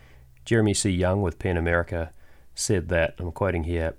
Jeremy 0.45 0.73
C. 0.73 0.91
Young 0.91 1.21
with 1.21 1.38
PEN 1.38 1.57
America 1.57 2.12
said 2.55 2.88
that, 2.88 3.14
I'm 3.19 3.33
quoting 3.33 3.64
here, 3.64 3.95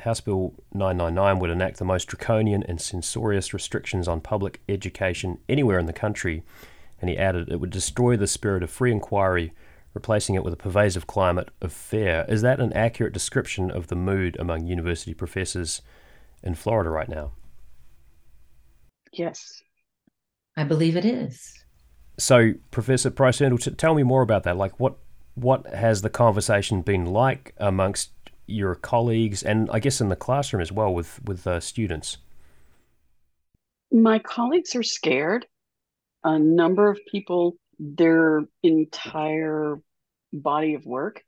House 0.00 0.20
Bill 0.20 0.54
999 0.72 1.38
would 1.38 1.50
enact 1.50 1.78
the 1.78 1.84
most 1.84 2.06
draconian 2.06 2.62
and 2.62 2.80
censorious 2.80 3.52
restrictions 3.52 4.08
on 4.08 4.20
public 4.20 4.60
education 4.68 5.38
anywhere 5.48 5.78
in 5.78 5.86
the 5.86 5.92
country. 5.92 6.42
And 7.00 7.10
he 7.10 7.18
added, 7.18 7.50
it 7.50 7.60
would 7.60 7.70
destroy 7.70 8.16
the 8.16 8.26
spirit 8.26 8.62
of 8.62 8.70
free 8.70 8.92
inquiry, 8.92 9.52
replacing 9.92 10.34
it 10.34 10.44
with 10.44 10.54
a 10.54 10.58
pervasive 10.58 11.06
climate 11.06 11.50
of 11.60 11.72
fear. 11.72 12.24
Is 12.28 12.42
that 12.42 12.60
an 12.60 12.72
accurate 12.72 13.12
description 13.12 13.70
of 13.70 13.88
the 13.88 13.94
mood 13.94 14.36
among 14.38 14.66
university 14.66 15.12
professors 15.12 15.82
in 16.42 16.54
Florida 16.54 16.90
right 16.90 17.08
now? 17.08 17.32
Yes. 19.18 19.62
I 20.56 20.64
believe 20.64 20.96
it 20.96 21.04
is. 21.04 21.52
So, 22.18 22.54
Professor 22.70 23.10
Price 23.10 23.40
Herndl, 23.40 23.76
tell 23.76 23.94
me 23.94 24.02
more 24.02 24.22
about 24.22 24.44
that. 24.44 24.56
Like, 24.56 24.78
what 24.80 24.96
what 25.34 25.66
has 25.66 26.00
the 26.00 26.08
conversation 26.08 26.80
been 26.80 27.04
like 27.04 27.54
amongst 27.58 28.10
your 28.46 28.74
colleagues 28.74 29.42
and 29.42 29.68
I 29.70 29.80
guess 29.80 30.00
in 30.00 30.08
the 30.08 30.16
classroom 30.16 30.62
as 30.62 30.72
well 30.72 30.94
with 30.94 31.22
with 31.24 31.46
uh, 31.46 31.60
students? 31.60 32.18
My 33.92 34.18
colleagues 34.18 34.74
are 34.74 34.82
scared. 34.82 35.46
A 36.24 36.38
number 36.38 36.90
of 36.90 36.98
people, 37.10 37.56
their 37.78 38.44
entire 38.62 39.80
body 40.32 40.74
of 40.74 40.84
work 40.86 41.22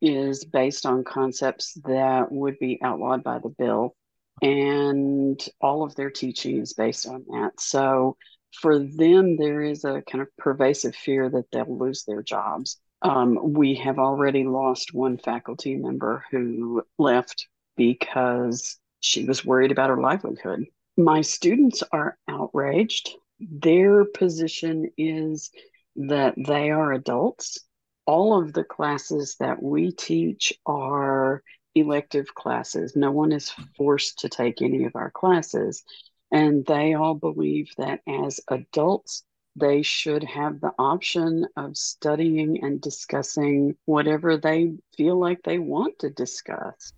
is 0.00 0.44
based 0.44 0.86
on 0.86 1.04
concepts 1.04 1.74
that 1.84 2.30
would 2.30 2.58
be 2.58 2.78
outlawed 2.82 3.24
by 3.24 3.38
the 3.38 3.48
bill, 3.48 3.96
and 4.42 5.40
all 5.60 5.82
of 5.82 5.94
their 5.94 6.10
teaching 6.10 6.58
is 6.58 6.72
based 6.72 7.06
on 7.06 7.24
that. 7.28 7.60
So 7.60 8.16
for 8.52 8.78
them, 8.78 9.36
there 9.36 9.62
is 9.62 9.84
a 9.84 10.02
kind 10.02 10.22
of 10.22 10.28
pervasive 10.36 10.94
fear 10.94 11.28
that 11.30 11.50
they'll 11.52 11.78
lose 11.78 12.04
their 12.04 12.22
jobs. 12.22 12.78
Um, 13.02 13.52
we 13.52 13.74
have 13.76 13.98
already 13.98 14.44
lost 14.44 14.92
one 14.92 15.18
faculty 15.18 15.76
member 15.76 16.24
who 16.30 16.82
left 16.98 17.46
because 17.76 18.78
she 19.00 19.24
was 19.24 19.44
worried 19.44 19.70
about 19.70 19.90
her 19.90 20.00
livelihood. 20.00 20.64
My 20.96 21.20
students 21.20 21.82
are 21.92 22.18
outraged. 22.28 23.10
Their 23.38 24.04
position 24.04 24.90
is 24.96 25.50
that 25.94 26.34
they 26.36 26.70
are 26.70 26.92
adults. 26.92 27.58
All 28.04 28.42
of 28.42 28.52
the 28.52 28.64
classes 28.64 29.36
that 29.38 29.62
we 29.62 29.92
teach 29.92 30.52
are 30.66 31.42
elective 31.74 32.34
classes. 32.34 32.96
No 32.96 33.10
one 33.10 33.32
is 33.32 33.52
forced 33.76 34.18
to 34.20 34.28
take 34.28 34.62
any 34.62 34.84
of 34.84 34.96
our 34.96 35.10
classes. 35.10 35.84
And 36.30 36.64
they 36.66 36.94
all 36.94 37.14
believe 37.14 37.70
that 37.78 38.00
as 38.06 38.40
adults, 38.48 39.24
they 39.56 39.82
should 39.82 40.22
have 40.24 40.60
the 40.60 40.72
option 40.78 41.46
of 41.56 41.76
studying 41.76 42.62
and 42.62 42.80
discussing 42.80 43.76
whatever 43.86 44.36
they 44.36 44.74
feel 44.96 45.18
like 45.18 45.42
they 45.42 45.58
want 45.58 45.98
to 46.00 46.10
discuss. 46.10 46.92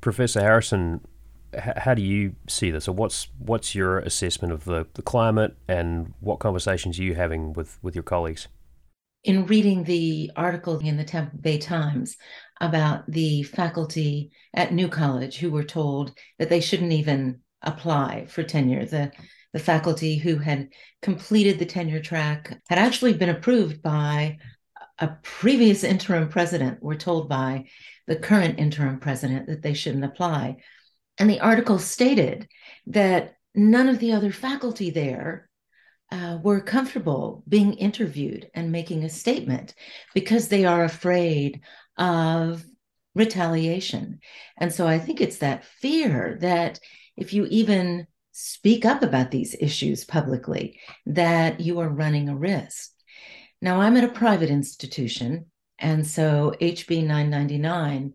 Professor 0.00 0.40
Harrison, 0.40 1.00
how 1.54 1.94
do 1.94 2.02
you 2.02 2.34
see 2.48 2.70
this, 2.70 2.88
or 2.88 2.92
what's 2.92 3.28
what's 3.38 3.74
your 3.74 3.98
assessment 3.98 4.52
of 4.52 4.64
the, 4.64 4.86
the 4.94 5.02
climate, 5.02 5.56
and 5.68 6.12
what 6.20 6.38
conversations 6.38 6.98
are 6.98 7.02
you 7.02 7.14
having 7.14 7.52
with, 7.52 7.78
with 7.82 7.94
your 7.94 8.02
colleagues? 8.02 8.48
In 9.24 9.46
reading 9.46 9.84
the 9.84 10.30
article 10.36 10.78
in 10.78 10.96
the 10.96 11.04
Tampa 11.04 11.36
Bay 11.36 11.58
Times 11.58 12.16
about 12.60 13.10
the 13.10 13.42
faculty 13.42 14.30
at 14.54 14.72
New 14.72 14.88
College 14.88 15.38
who 15.38 15.50
were 15.50 15.64
told 15.64 16.16
that 16.38 16.48
they 16.48 16.60
shouldn't 16.60 16.92
even 16.92 17.40
apply 17.62 18.26
for 18.26 18.42
tenure, 18.42 18.84
the 18.84 19.12
the 19.52 19.62
faculty 19.62 20.18
who 20.18 20.36
had 20.36 20.68
completed 21.00 21.58
the 21.58 21.64
tenure 21.64 22.00
track 22.00 22.60
had 22.68 22.78
actually 22.78 23.14
been 23.14 23.30
approved 23.30 23.80
by 23.80 24.36
a 24.98 25.08
previous 25.22 25.82
interim 25.82 26.28
president, 26.28 26.82
were 26.82 26.94
told 26.94 27.28
by 27.28 27.64
the 28.06 28.16
current 28.16 28.58
interim 28.58 28.98
president 28.98 29.46
that 29.46 29.62
they 29.62 29.72
shouldn't 29.72 30.04
apply. 30.04 30.56
And 31.18 31.30
the 31.30 31.40
article 31.40 31.78
stated 31.78 32.48
that 32.88 33.34
none 33.54 33.88
of 33.88 33.98
the 33.98 34.12
other 34.12 34.30
faculty 34.30 34.90
there 34.90 35.48
uh, 36.12 36.38
were 36.42 36.60
comfortable 36.60 37.42
being 37.48 37.72
interviewed 37.74 38.50
and 38.54 38.70
making 38.70 39.04
a 39.04 39.08
statement 39.08 39.74
because 40.14 40.48
they 40.48 40.64
are 40.64 40.84
afraid 40.84 41.62
of 41.96 42.64
retaliation. 43.14 44.20
And 44.58 44.72
so 44.72 44.86
I 44.86 44.98
think 44.98 45.20
it's 45.20 45.38
that 45.38 45.64
fear 45.64 46.38
that 46.40 46.78
if 47.16 47.32
you 47.32 47.46
even 47.50 48.06
speak 48.32 48.84
up 48.84 49.02
about 49.02 49.30
these 49.30 49.56
issues 49.58 50.04
publicly, 50.04 50.78
that 51.06 51.60
you 51.60 51.80
are 51.80 51.88
running 51.88 52.28
a 52.28 52.36
risk. 52.36 52.90
Now, 53.62 53.80
I'm 53.80 53.96
at 53.96 54.04
a 54.04 54.08
private 54.08 54.50
institution, 54.50 55.46
and 55.78 56.06
so 56.06 56.54
HB 56.60 57.06
999 57.06 58.12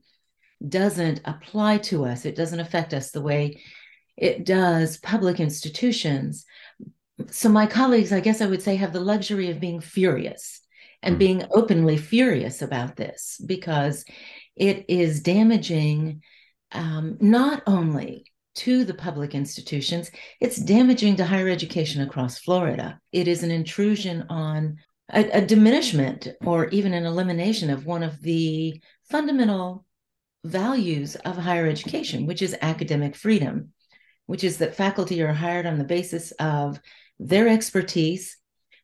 doesn't 0.70 1.22
apply 1.26 1.80
to 1.80 2.06
us. 2.06 2.26
It 2.26 2.36
doesn't 2.36 2.60
affect 2.60 2.94
us 2.94 3.10
the 3.10 3.22
way 3.22 3.60
it 4.16 4.46
does 4.46 4.98
public 4.98 5.40
institutions. 5.40 6.46
So, 7.32 7.50
my 7.50 7.66
colleagues, 7.66 8.14
I 8.14 8.20
guess 8.20 8.42
I 8.42 8.46
would 8.46 8.62
say, 8.62 8.76
have 8.76 8.94
the 8.94 9.00
luxury 9.00 9.50
of 9.50 9.60
being 9.60 9.82
furious 9.82 10.61
and 11.02 11.16
hmm. 11.16 11.20
being 11.20 11.44
openly 11.52 11.98
furious 11.98 12.62
about 12.62 12.96
this 12.96 13.42
because 13.46 14.06
it 14.56 14.86
is 14.88 15.22
damaging 15.22 16.22
um, 16.72 17.18
not 17.20 17.64
only 17.68 18.26
to 18.54 18.84
the 18.84 18.94
public 18.94 19.34
institutions, 19.34 20.12
it's 20.40 20.58
damaging 20.58 21.16
to 21.16 21.26
higher 21.26 21.48
education 21.48 22.02
across 22.02 22.40
Florida. 22.40 23.00
It 23.12 23.28
is 23.28 23.44
an 23.44 23.52
intrusion 23.52 24.26
on 24.30 24.78
a, 25.12 25.38
a, 25.38 25.42
diminishment 25.42 26.28
or 26.46 26.68
even 26.70 26.94
an 26.94 27.06
elimination 27.06 27.70
of 27.70 27.86
one 27.86 28.04
of 28.04 28.22
the 28.22 28.82
fundamental 29.10 29.86
values 30.44 31.16
of 31.16 31.38
higher 31.38 31.68
education, 31.68 32.26
which 32.26 32.42
is 32.42 32.56
academic 32.62 33.16
freedom, 33.16 33.74
which 34.26 34.44
is 34.44 34.58
that 34.58 34.76
faculty 34.76 35.22
are 35.22 35.34
hired 35.34 35.66
on 35.66 35.78
the 35.78 35.84
basis 35.84 36.32
of 36.32 36.80
their 37.20 37.48
expertise, 37.48 38.38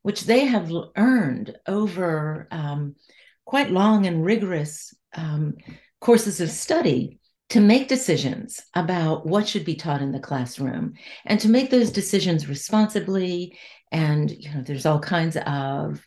which 0.07 0.23
they 0.23 0.45
have 0.45 0.71
earned 0.95 1.53
over 1.67 2.47
um, 2.49 2.95
quite 3.43 3.71
long 3.71 4.05
and 4.05 4.23
rigorous 4.23 4.95
um, 5.15 5.53
courses 5.99 6.39
of 6.39 6.49
study 6.49 7.19
to 7.49 7.59
make 7.59 7.89
decisions 7.89 8.61
about 8.73 9.25
what 9.25 9.45
should 9.45 9.65
be 9.65 9.75
taught 9.75 10.01
in 10.01 10.13
the 10.13 10.19
classroom 10.21 10.93
and 11.25 11.41
to 11.41 11.49
make 11.49 11.69
those 11.69 11.91
decisions 11.91 12.47
responsibly. 12.47 13.57
And 13.91 14.31
you 14.31 14.49
know 14.53 14.61
there's 14.61 14.85
all 14.85 15.01
kinds 15.01 15.35
of 15.45 16.01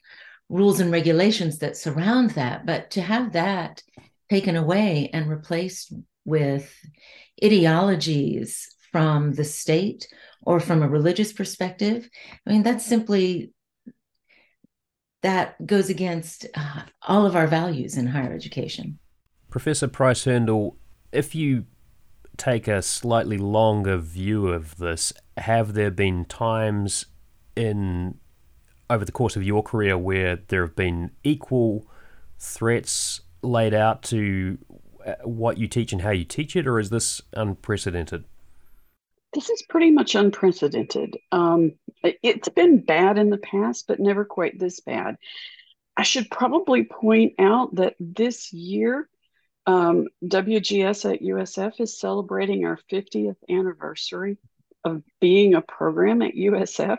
rules 0.49 0.81
and 0.81 0.91
regulations 0.91 1.59
that 1.59 1.77
surround 1.77 2.31
that 2.31 2.65
but 2.65 2.91
to 2.93 3.03
have 3.03 3.35
that 3.35 3.83
taken 4.31 4.57
away 4.57 5.11
and 5.13 5.29
replaced 5.29 5.93
with 6.25 6.75
ideologies 7.45 8.67
from 8.93 9.35
the 9.35 9.45
state 9.45 10.09
or 10.41 10.59
from 10.59 10.83
a 10.83 10.89
religious 10.89 11.33
perspective 11.33 12.09
i 12.47 12.51
mean 12.51 12.65
that's 12.65 12.85
simply 12.85 13.53
that 15.23 15.67
goes 15.67 15.91
against 15.91 16.47
uh, 16.55 16.83
all 17.07 17.27
of 17.27 17.37
our 17.37 17.47
values 17.47 17.97
in 17.97 18.07
higher 18.07 18.33
education 18.33 18.99
professor 19.51 19.89
price 19.89 20.25
Herndl 20.25 20.77
if 21.13 21.35
you 21.35 21.65
take 22.37 22.67
a 22.69 22.81
slightly 22.81 23.37
longer 23.37 23.99
view 23.99 24.49
of 24.49 24.79
this, 24.79 25.13
have 25.37 25.75
there 25.75 25.91
been 25.91 26.25
times 26.25 27.07
in 27.55 28.19
over 28.89 29.05
the 29.05 29.13
course 29.13 29.37
of 29.37 29.43
your 29.43 29.63
career 29.63 29.97
where 29.97 30.37
there 30.49 30.63
have 30.63 30.75
been 30.75 31.11
equal 31.23 31.87
threats 32.39 33.21
laid 33.43 33.75
out 33.75 34.03
to 34.03 34.59
uh, 35.07 35.15
what 35.25 35.59
you 35.59 35.69
teach 35.69 35.93
and 35.93 36.03
how 36.03 36.11
you 36.11 36.25
teach 36.25 36.57
it, 36.57 36.67
or 36.67 36.79
is 36.79 36.91
this 36.91 37.21
unprecedented? 37.35 38.25
This 39.35 39.49
is 39.51 39.63
pretty 39.69 39.91
much 39.91 40.15
unprecedented. 40.15 41.17
Um, 41.31 41.75
it's 42.03 42.49
been 42.49 42.85
bad 42.85 43.19
in 43.19 43.31
the 43.31 43.39
past, 43.39 43.87
but 43.87 44.01
never 44.01 44.25
quite 44.25 44.59
this 44.59 44.81
bad. 44.81 45.17
I 45.97 46.03
should 46.03 46.31
probably 46.31 46.85
point 46.85 47.35
out 47.39 47.75
that 47.75 47.95
this 47.99 48.53
year 48.53 49.09
um, 49.67 50.09
WGS 50.25 51.13
at 51.13 51.23
USF 51.23 51.81
is 51.81 51.99
celebrating 51.99 52.65
our 52.65 52.79
50th 52.91 53.37
anniversary 53.49 54.39
of 54.85 55.03
being 55.21 55.55
a 55.55 55.61
program 55.61 56.23
at 56.23 56.35
USF. 56.35 56.99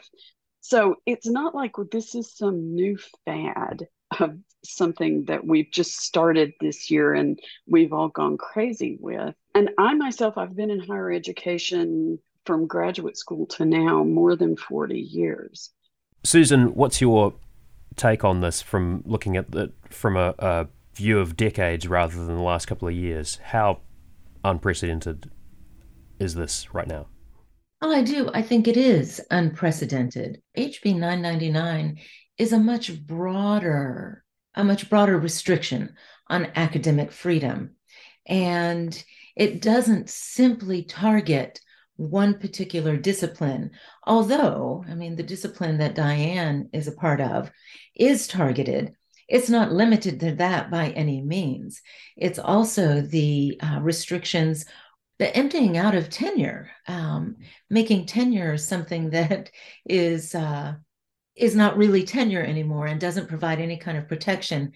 So 0.61 0.97
it's 1.05 1.27
not 1.27 1.55
like 1.55 1.73
this 1.91 2.13
is 2.13 2.35
some 2.35 2.75
new 2.75 2.97
fad 3.25 3.87
of 4.19 4.37
something 4.63 5.25
that 5.25 5.45
we've 5.45 5.71
just 5.71 5.97
started 5.97 6.53
this 6.59 6.91
year 6.91 7.13
and 7.13 7.39
we've 7.67 7.93
all 7.93 8.09
gone 8.09 8.37
crazy 8.37 8.97
with. 8.99 9.33
And 9.55 9.71
I 9.77 9.95
myself, 9.95 10.37
I've 10.37 10.55
been 10.55 10.69
in 10.69 10.79
higher 10.79 11.11
education 11.11 12.19
from 12.45 12.67
graduate 12.67 13.17
school 13.17 13.45
to 13.45 13.65
now 13.65 14.03
more 14.03 14.35
than 14.35 14.55
40 14.55 14.99
years. 14.99 15.71
Susan, 16.23 16.73
what's 16.75 17.01
your 17.01 17.33
take 17.95 18.23
on 18.23 18.41
this 18.41 18.61
from 18.61 19.03
looking 19.05 19.37
at 19.37 19.53
it 19.53 19.73
from 19.89 20.15
a, 20.15 20.33
a 20.39 20.67
view 20.95 21.19
of 21.19 21.37
decades 21.37 21.87
rather 21.87 22.15
than 22.15 22.35
the 22.35 22.41
last 22.41 22.67
couple 22.67 22.87
of 22.87 22.93
years. 22.93 23.39
How 23.43 23.81
unprecedented 24.43 25.29
is 26.19 26.35
this 26.35 26.73
right 26.73 26.87
now? 26.87 27.07
Oh, 27.81 27.91
I 27.91 28.03
do. 28.03 28.29
I 28.33 28.41
think 28.41 28.67
it 28.67 28.77
is 28.77 29.21
unprecedented. 29.31 30.41
HB 30.57 30.97
999 30.97 31.99
is 32.37 32.53
a 32.53 32.59
much 32.59 33.05
broader, 33.05 34.23
a 34.55 34.63
much 34.63 34.89
broader 34.89 35.17
restriction 35.17 35.95
on 36.27 36.51
academic 36.55 37.11
freedom. 37.11 37.71
And 38.27 39.03
it 39.35 39.61
doesn't 39.61 40.09
simply 40.09 40.83
target 40.83 41.59
one 41.97 42.39
particular 42.39 42.97
discipline, 42.97 43.71
although, 44.05 44.83
I 44.87 44.95
mean, 44.95 45.15
the 45.15 45.23
discipline 45.23 45.77
that 45.77 45.95
Diane 45.95 46.69
is 46.73 46.87
a 46.87 46.93
part 46.93 47.21
of 47.21 47.51
is 47.95 48.27
targeted. 48.27 48.95
It's 49.27 49.49
not 49.49 49.71
limited 49.71 50.19
to 50.21 50.35
that 50.35 50.69
by 50.71 50.89
any 50.89 51.21
means. 51.21 51.81
It's 52.17 52.39
also 52.39 53.01
the 53.01 53.59
uh, 53.61 53.79
restrictions 53.81 54.65
the 55.21 55.37
emptying 55.37 55.77
out 55.77 55.93
of 55.93 56.09
tenure, 56.09 56.71
um, 56.87 57.35
making 57.69 58.07
tenure 58.07 58.57
something 58.57 59.11
that 59.11 59.51
is 59.85 60.33
uh, 60.33 60.73
is 61.35 61.55
not 61.55 61.77
really 61.77 62.03
tenure 62.03 62.41
anymore 62.41 62.87
and 62.87 62.99
doesn't 62.99 63.29
provide 63.29 63.59
any 63.59 63.77
kind 63.77 63.99
of 63.99 64.07
protection 64.07 64.71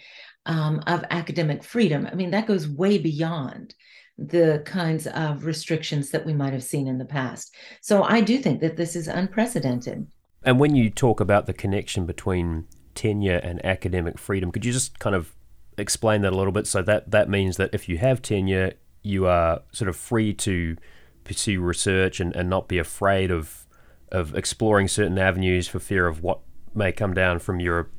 um, 0.45 0.84
of 0.86 1.03
academic 1.10 1.63
freedom. 1.63 2.07
I 2.10 2.13
mean, 2.13 2.29
that 2.29 2.45
goes 2.45 2.67
way 2.67 3.00
beyond 3.00 3.74
the 4.17 4.62
kinds 4.65 5.07
of 5.07 5.45
restrictions 5.45 6.12
that 6.12 6.25
we 6.25 6.34
might 6.34 6.53
have 6.53 6.63
seen 6.63 6.88
in 6.88 6.98
the 6.98 7.05
past. 7.05 7.53
So 7.81 8.03
I 8.03 8.22
do 8.22 8.38
think 8.38 8.62
that 8.62 8.77
this 8.77 8.95
is 8.95 9.07
unprecedented. 9.07 10.07
And 10.43 10.60
when 10.60 10.75
you 10.75 10.89
talk 10.89 11.19
about 11.19 11.48
the 11.48 11.53
connection 11.53 12.05
between 12.05 12.67
tenure 12.93 13.38
and 13.38 13.63
academic 13.65 14.17
freedom, 14.17 14.51
could 14.51 14.63
you 14.63 14.72
just 14.72 15.00
kind 15.00 15.15
of 15.15 15.36
explain 15.77 16.22
that 16.22 16.34
a 16.34 16.38
little 16.38 16.53
bit? 16.53 16.67
So 16.67 16.81
that 16.84 17.12
that 17.12 17.29
means 17.29 17.57
that 17.57 17.72
if 17.74 17.89
you 17.89 17.98
have 17.98 18.22
tenure, 18.22 18.74
you 19.01 19.27
are 19.27 19.62
sort 19.72 19.89
of 19.89 19.95
free 19.95 20.34
to 20.34 20.77
pursue 21.24 21.60
research 21.60 22.19
and, 22.19 22.36
and 22.36 22.50
not 22.50 22.67
be 22.67 22.77
afraid 22.77 23.31
of 23.31 23.65
of 24.12 24.36
exploring 24.36 24.88
certain 24.88 25.17
avenues 25.17 25.67
for 25.67 25.79
fear 25.79 26.07
of 26.07 26.22
what 26.22 26.39
may 26.74 26.91
come 26.91 27.13
down 27.13 27.39
from 27.39 27.60
your 27.60 27.89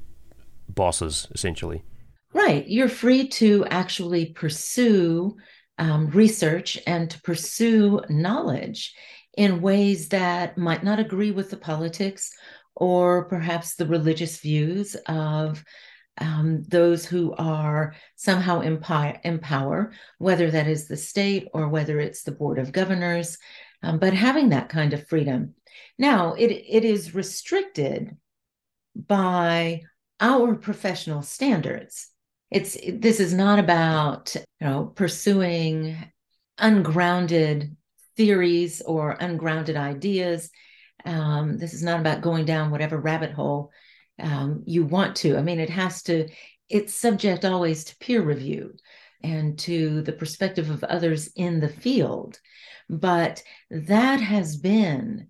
bosses, 0.69 1.29
essentially. 1.33 1.83
Right. 2.33 2.67
You're 2.67 2.89
free 2.89 3.29
to 3.29 3.67
actually 3.67 4.27
pursue 4.27 5.37
um, 5.79 6.09
research 6.09 6.79
and 6.87 7.11
to 7.11 7.21
pursue 7.23 8.01
knowledge 8.09 8.95
in 9.37 9.61
ways 9.61 10.09
that 10.09 10.57
might 10.57 10.83
not 10.83 10.99
agree 10.99 11.31
with 11.31 11.51
the 11.51 11.57
politics 11.57 12.33
or 12.75 13.25
perhaps 13.27 13.75
the 13.75 13.87
religious 13.87 14.39
views 14.41 14.97
of 15.07 15.63
um, 16.19 16.63
those 16.69 17.05
who 17.05 17.35
are 17.35 17.95
somehow 18.15 18.61
empower, 18.61 19.19
empower, 19.25 19.93
whether 20.19 20.51
that 20.51 20.67
is 20.67 20.89
the 20.89 20.97
state 20.97 21.49
or 21.53 21.69
whether 21.69 22.01
it's 22.01 22.23
the 22.23 22.33
board 22.33 22.59
of 22.59 22.73
governors, 22.73 23.37
um, 23.83 23.99
but 23.99 24.15
having 24.15 24.51
that 24.51 24.69
kind 24.69 24.95
of 24.95 25.07
freedom. 25.09 25.55
Now, 25.99 26.35
it, 26.35 26.51
it 26.51 26.85
is 26.85 27.15
restricted 27.15 28.17
by 28.95 29.83
our 30.21 30.55
professional 30.55 31.23
standards. 31.23 32.09
It's 32.51 32.77
this 32.93 33.21
is 33.21 33.35
not 33.35 33.59
about 33.59 34.35
you 34.35 34.67
know 34.67 34.87
pursuing 34.87 35.97
ungrounded 36.59 37.77
theories 38.17 38.83
or 38.83 39.17
ungrounded 39.21 39.77
ideas. 39.77 40.51
Um, 41.05 41.59
this 41.59 41.75
is 41.75 41.83
not 41.83 42.01
about 42.01 42.23
going 42.23 42.47
down 42.47 42.71
whatever 42.71 42.99
rabbit 42.99 43.33
hole 43.33 43.71
um, 44.19 44.63
you 44.67 44.85
want 44.85 45.17
to. 45.17 45.37
I 45.37 45.43
mean, 45.43 45.61
it 45.61 45.71
has 45.71 46.03
to, 46.05 46.29
it's 46.69 46.95
subject 46.95 47.45
always 47.45 47.85
to 47.85 47.97
peer 47.99 48.23
review 48.23 48.75
and 49.23 49.59
to 49.61 50.03
the 50.03 50.13
perspective 50.13 50.71
of 50.71 50.85
others 50.85 51.29
in 51.37 51.61
the 51.61 51.69
field. 51.69 52.41
But 52.89 53.43
that 53.71 54.21
has 54.21 54.57
been 54.57 55.29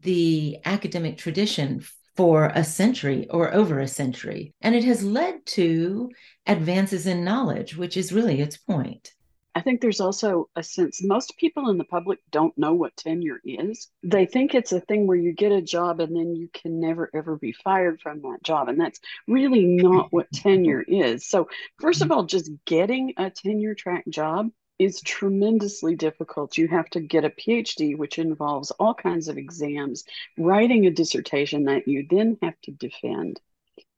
the 0.00 0.58
academic 0.64 1.16
tradition 1.16 1.82
for 2.16 2.46
a 2.54 2.64
century 2.64 3.28
or 3.30 3.52
over 3.52 3.78
a 3.78 3.88
century. 3.88 4.54
And 4.60 4.74
it 4.74 4.84
has 4.84 5.04
led 5.04 5.44
to 5.46 6.10
advances 6.46 7.06
in 7.06 7.24
knowledge, 7.24 7.76
which 7.76 7.96
is 7.96 8.12
really 8.12 8.40
its 8.40 8.56
point. 8.56 9.12
I 9.56 9.62
think 9.62 9.80
there's 9.80 10.02
also 10.02 10.50
a 10.54 10.62
sense 10.62 11.02
most 11.02 11.38
people 11.38 11.70
in 11.70 11.78
the 11.78 11.84
public 11.84 12.18
don't 12.30 12.56
know 12.58 12.74
what 12.74 12.94
tenure 12.94 13.40
is. 13.42 13.88
They 14.02 14.26
think 14.26 14.54
it's 14.54 14.72
a 14.72 14.80
thing 14.80 15.06
where 15.06 15.16
you 15.16 15.32
get 15.32 15.50
a 15.50 15.62
job 15.62 15.98
and 16.00 16.14
then 16.14 16.36
you 16.36 16.50
can 16.52 16.78
never 16.78 17.08
ever 17.14 17.36
be 17.36 17.52
fired 17.52 18.02
from 18.02 18.20
that 18.20 18.42
job. 18.42 18.68
And 18.68 18.78
that's 18.78 19.00
really 19.26 19.64
not 19.64 20.12
what 20.12 20.30
tenure 20.30 20.84
is. 20.86 21.26
So, 21.26 21.48
first 21.80 22.02
of 22.02 22.12
all, 22.12 22.24
just 22.24 22.50
getting 22.66 23.14
a 23.16 23.30
tenure 23.30 23.74
track 23.74 24.04
job 24.10 24.50
is 24.78 25.00
tremendously 25.00 25.96
difficult. 25.96 26.58
You 26.58 26.68
have 26.68 26.88
to 26.90 27.00
get 27.00 27.24
a 27.24 27.30
PhD, 27.30 27.96
which 27.96 28.18
involves 28.18 28.70
all 28.72 28.94
kinds 28.94 29.28
of 29.28 29.38
exams, 29.38 30.04
writing 30.36 30.86
a 30.86 30.90
dissertation 30.90 31.64
that 31.64 31.88
you 31.88 32.06
then 32.08 32.38
have 32.42 32.60
to 32.62 32.70
defend. 32.72 33.40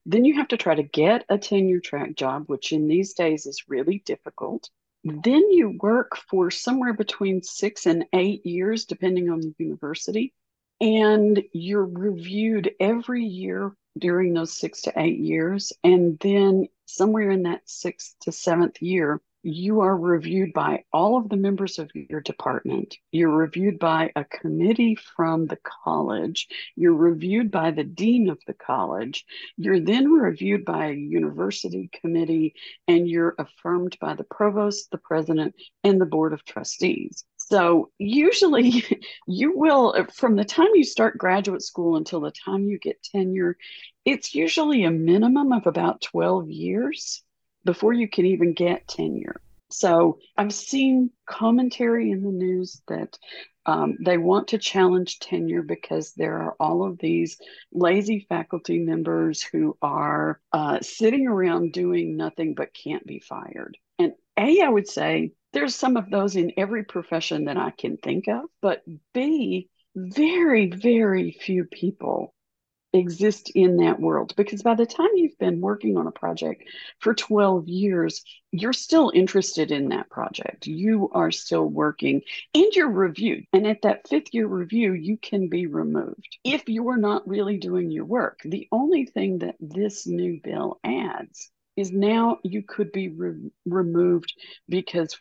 Then 0.07 0.25
you 0.25 0.35
have 0.35 0.49
to 0.49 0.57
try 0.57 0.75
to 0.75 0.83
get 0.83 1.25
a 1.29 1.37
tenure 1.37 1.81
track 1.81 2.15
job, 2.15 2.45
which 2.47 2.73
in 2.73 2.89
these 2.89 3.13
days 3.13 3.47
is 3.47 3.69
really 3.69 4.03
difficult. 4.07 4.71
Then 5.05 5.51
you 5.51 5.77
work 5.81 6.17
for 6.17 6.51
somewhere 6.51 6.95
between 6.95 7.43
six 7.43 7.87
and 7.87 8.07
eight 8.13 8.45
years, 8.47 8.85
depending 8.85 9.31
on 9.31 9.41
the 9.41 9.55
university. 9.59 10.33
And 10.81 11.43
you're 11.53 11.85
reviewed 11.85 12.73
every 12.81 13.25
year 13.25 13.73
during 13.99 14.33
those 14.33 14.57
six 14.57 14.83
to 14.83 14.93
eight 14.97 15.19
years. 15.19 15.73
And 15.83 16.19
then 16.21 16.69
somewhere 16.87 17.31
in 17.31 17.43
that 17.43 17.63
sixth 17.69 18.15
to 18.21 18.33
seventh 18.33 18.81
year, 18.81 19.21
you 19.43 19.81
are 19.81 19.97
reviewed 19.97 20.53
by 20.53 20.85
all 20.93 21.17
of 21.17 21.29
the 21.29 21.37
members 21.37 21.79
of 21.79 21.91
your 21.95 22.21
department. 22.21 22.97
You're 23.13 23.35
reviewed 23.35 23.79
by 23.79 24.11
a 24.17 24.25
committee 24.25 24.97
from 25.17 25.47
the 25.47 25.59
college. 25.85 26.49
You're 26.75 26.95
reviewed 26.95 27.51
by 27.51 27.71
the 27.71 27.85
dean 27.85 28.31
of 28.31 28.39
the 28.47 28.55
college. 28.55 29.25
You're 29.57 29.81
then 29.81 30.11
reviewed 30.11 30.65
by 30.65 30.89
a 30.89 30.95
university 30.95 31.89
committee, 31.93 32.55
and 32.89 33.09
you're 33.09 33.37
affirmed 33.39 33.97
by 34.01 34.15
the 34.15 34.25
provost, 34.25 34.91
the 34.91 34.99
president, 34.99 35.55
and 35.85 36.01
the 36.01 36.07
board 36.07 36.33
of 36.33 36.45
trustees. 36.45 37.25
So, 37.37 37.91
usually, 37.99 38.85
you 39.27 39.57
will, 39.57 40.05
from 40.15 40.37
the 40.37 40.45
time 40.45 40.69
you 40.75 40.85
start 40.85 41.17
graduate 41.17 41.63
school 41.63 41.97
until 41.97 42.21
the 42.21 42.33
time 42.33 42.65
you 42.65 42.79
get 42.79 43.03
tenure, 43.03 43.57
it's 44.05 44.35
usually 44.35 44.85
a 44.85 44.91
minimum 44.91 45.53
of 45.53 45.67
about 45.67 46.03
12 46.03 46.51
years 46.51 47.23
before 47.69 47.93
you 47.93 48.09
can 48.09 48.25
even 48.25 48.55
get 48.55 48.89
tenure. 48.89 49.43
So 49.69 50.21
I've 50.39 50.55
seen 50.55 51.11
commentary 51.27 52.11
in 52.11 52.23
the 52.23 52.31
news 52.31 52.81
that 52.89 53.19
um, 53.67 53.99
they 54.01 54.17
want 54.17 54.49
to 54.49 54.59
challenge 54.59 55.19
tenure 55.19 55.61
because 55.61 56.15
there 56.15 56.39
are 56.39 56.57
all 56.59 56.83
of 56.83 56.97
these 56.97 57.37
lazy 57.71 58.25
faculty 58.27 58.79
members 58.79 59.43
who 59.43 59.77
are 59.83 60.41
uh, 60.51 60.81
sitting 60.81 61.27
around 61.27 61.75
doing 61.75 62.17
nothing 62.17 62.55
but 62.55 62.73
can't 62.73 63.07
be 63.07 63.19
fired. 63.19 63.77
And 63.99 64.15
A, 64.39 64.63
I 64.63 64.69
would 64.71 64.89
say 64.89 65.33
there's 65.53 65.75
some 65.75 65.99
of 65.99 66.09
those 66.09 66.37
in 66.37 66.55
every 66.57 66.85
profession 66.85 67.45
that 67.45 67.59
I 67.59 67.71
can 67.71 67.99
think 67.99 68.29
of, 68.29 68.45
but 68.63 68.83
B, 69.13 69.69
very, 69.95 70.71
very 70.71 71.33
few 71.33 71.65
people 71.65 72.33
exist 72.93 73.51
in 73.55 73.77
that 73.79 74.01
world. 74.01 74.35
Because 74.37 74.63
by 74.63 74.75
the 74.75 74.87
time 74.87 75.09
you've 75.15 75.39
been 75.39 75.61
working 75.61 75.97
on 75.97 76.07
a 76.07 76.13
project 76.13 76.65
for 77.01 77.15
12 77.15 77.69
years 77.69 78.25
you're 78.51 78.73
still 78.73 79.13
interested 79.15 79.71
in 79.71 79.91
that 79.91 80.09
project. 80.09 80.67
You 80.67 81.11
are 81.13 81.31
still 81.31 81.67
working 81.67 82.23
and 82.55 82.73
you're 82.75 82.91
reviewed. 82.91 83.45
And 83.53 83.67
at 83.67 83.83
that 83.83 84.09
fifth 84.09 84.33
year 84.33 84.47
review 84.47 84.95
you 84.95 85.19
can 85.19 85.49
be 85.49 85.67
removed 85.67 86.39
if 86.45 86.69
you 86.69 86.89
are 86.89 86.97
not 86.97 87.29
really 87.29 87.59
doing 87.59 87.91
your 87.91 88.07
work. 88.07 88.41
The 88.45 88.69
only 88.73 89.05
thing 89.05 89.41
that 89.41 89.57
this 89.61 90.07
new 90.07 90.41
bill 90.43 90.81
adds 90.83 91.51
is 91.77 91.93
now 91.93 92.39
you 92.43 92.63
could 92.63 92.91
be 92.91 93.09
re- 93.09 93.51
removed 93.67 94.33
because 94.69 95.17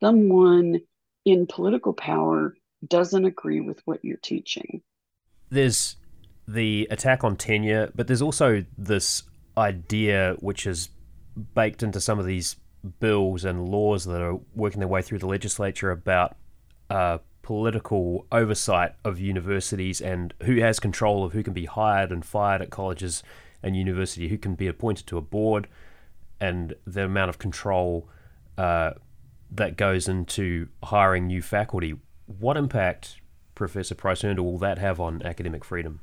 someone 0.00 0.80
in 1.24 1.46
political 1.46 1.92
power 1.92 2.54
doesn't 2.86 3.24
agree 3.24 3.60
with 3.60 3.80
what 3.84 4.04
you're 4.04 4.16
teaching. 4.16 4.80
There's 5.50 5.96
the 6.52 6.88
attack 6.90 7.22
on 7.22 7.36
tenure, 7.36 7.92
but 7.94 8.06
there's 8.06 8.22
also 8.22 8.64
this 8.76 9.22
idea 9.56 10.36
which 10.40 10.66
is 10.66 10.88
baked 11.54 11.82
into 11.82 12.00
some 12.00 12.18
of 12.18 12.26
these 12.26 12.56
bills 12.98 13.44
and 13.44 13.68
laws 13.68 14.04
that 14.04 14.20
are 14.20 14.38
working 14.54 14.80
their 14.80 14.88
way 14.88 15.02
through 15.02 15.18
the 15.18 15.26
legislature 15.26 15.90
about 15.90 16.36
uh, 16.88 17.18
political 17.42 18.26
oversight 18.32 18.94
of 19.04 19.20
universities 19.20 20.00
and 20.00 20.34
who 20.42 20.56
has 20.60 20.80
control 20.80 21.24
of 21.24 21.32
who 21.32 21.42
can 21.42 21.52
be 21.52 21.66
hired 21.66 22.10
and 22.10 22.24
fired 22.24 22.62
at 22.62 22.70
colleges 22.70 23.22
and 23.62 23.76
university, 23.76 24.28
who 24.28 24.38
can 24.38 24.54
be 24.54 24.66
appointed 24.66 25.06
to 25.06 25.18
a 25.18 25.22
board, 25.22 25.68
and 26.40 26.74
the 26.86 27.04
amount 27.04 27.28
of 27.28 27.38
control 27.38 28.08
uh, 28.58 28.92
that 29.50 29.76
goes 29.76 30.08
into 30.08 30.68
hiring 30.84 31.26
new 31.26 31.42
faculty. 31.42 31.94
What 32.26 32.56
impact, 32.56 33.20
Professor 33.54 33.94
Price 33.94 34.22
will 34.22 34.58
that 34.58 34.78
have 34.78 34.98
on 34.98 35.22
academic 35.22 35.64
freedom? 35.64 36.00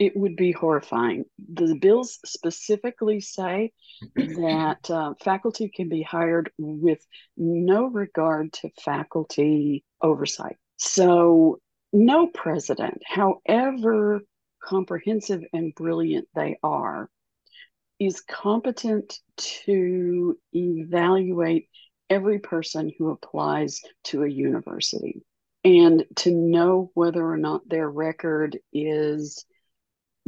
It 0.00 0.16
would 0.16 0.34
be 0.34 0.50
horrifying. 0.50 1.26
The 1.52 1.74
bills 1.74 2.18
specifically 2.24 3.20
say 3.20 3.72
that 4.16 4.90
uh, 4.90 5.12
faculty 5.22 5.68
can 5.68 5.90
be 5.90 6.02
hired 6.02 6.50
with 6.58 7.06
no 7.36 7.84
regard 7.84 8.54
to 8.54 8.70
faculty 8.82 9.84
oversight. 10.00 10.56
So 10.78 11.60
no 11.92 12.28
president, 12.28 13.02
however 13.04 14.22
comprehensive 14.64 15.42
and 15.52 15.74
brilliant 15.74 16.28
they 16.34 16.56
are, 16.62 17.10
is 17.98 18.22
competent 18.22 19.18
to 19.36 20.38
evaluate 20.54 21.68
every 22.08 22.38
person 22.38 22.90
who 22.98 23.10
applies 23.10 23.82
to 24.04 24.22
a 24.22 24.28
university 24.28 25.22
and 25.62 26.04
to 26.16 26.30
know 26.30 26.90
whether 26.94 27.22
or 27.22 27.36
not 27.36 27.68
their 27.68 27.88
record 27.88 28.58
is 28.72 29.44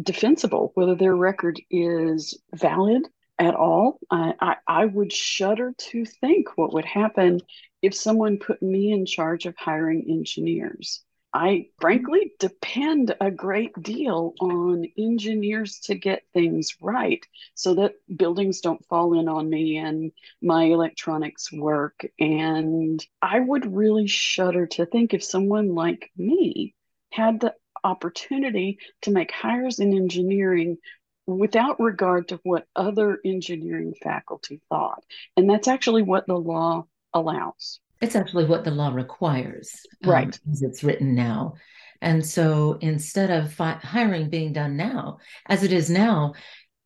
defensible, 0.03 0.73
whether 0.75 0.95
their 0.95 1.17
record 1.17 1.61
is 1.71 2.38
valid 2.55 3.09
at 3.38 3.55
all. 3.55 3.99
I, 4.11 4.35
I, 4.41 4.57
I, 4.67 4.85
would 4.85 5.12
shudder 5.12 5.73
to 5.77 6.05
think 6.05 6.57
what 6.57 6.73
would 6.75 6.85
happen 6.85 7.41
if 7.81 7.95
someone 7.95 8.38
put 8.38 8.62
me 8.62 8.93
in 8.93 9.07
charge 9.07 9.47
of 9.47 9.57
hiring 9.57 10.05
engineers. 10.09 11.03
I 11.35 11.69
frankly 11.81 12.35
depend 12.38 13.17
a 13.19 13.31
great 13.31 13.73
deal 13.81 14.35
on 14.38 14.85
engineers 14.99 15.81
to 15.85 15.95
get 15.95 16.25
things 16.35 16.77
right 16.81 17.27
so 17.55 17.75
that 17.75 17.95
buildings 18.15 18.61
don't 18.61 18.85
fall 18.85 19.19
in 19.19 19.29
on 19.29 19.49
me 19.49 19.79
and 19.79 20.12
my 20.43 20.65
electronics 20.65 21.51
work. 21.51 22.05
And 22.19 23.05
I 23.23 23.41
would 23.41 23.75
really 23.75 24.09
shudder 24.09 24.67
to 24.69 24.85
think 24.85 25.15
if 25.15 25.25
someone 25.25 25.75
like 25.75 26.11
me 26.19 26.75
had 27.11 27.41
the 27.41 27.55
opportunity 27.85 28.79
to 29.03 29.11
make 29.11 29.31
hires 29.33 29.79
in 29.79 29.95
engineering 29.95 30.79
without 31.27 31.79
regard 31.81 32.29
to 32.29 32.40
what 32.42 32.66
other 32.75 33.18
engineering 33.25 33.95
faculty 34.03 34.61
thought. 34.68 35.05
And 35.37 35.49
that's 35.49 35.68
actually 35.68 36.03
what 36.03 36.27
the 36.27 36.37
law 36.37 36.87
allows. 37.14 37.81
It's 38.01 38.16
actually 38.16 38.47
what 38.47 38.64
the 38.64 38.71
law 38.71 38.92
requires, 38.92 39.71
um, 40.05 40.11
right? 40.11 40.40
Um, 40.47 40.53
as 40.53 40.62
it's 40.62 40.83
written 40.83 41.14
now. 41.14 41.55
And 42.01 42.27
so 42.27 42.79
instead 42.81 43.31
of 43.31 43.53
fi- 43.53 43.79
hiring 43.81 44.29
being 44.29 44.53
done 44.53 44.77
now, 44.77 45.18
as 45.47 45.62
it 45.62 45.73
is 45.73 45.88
now, 45.88 46.35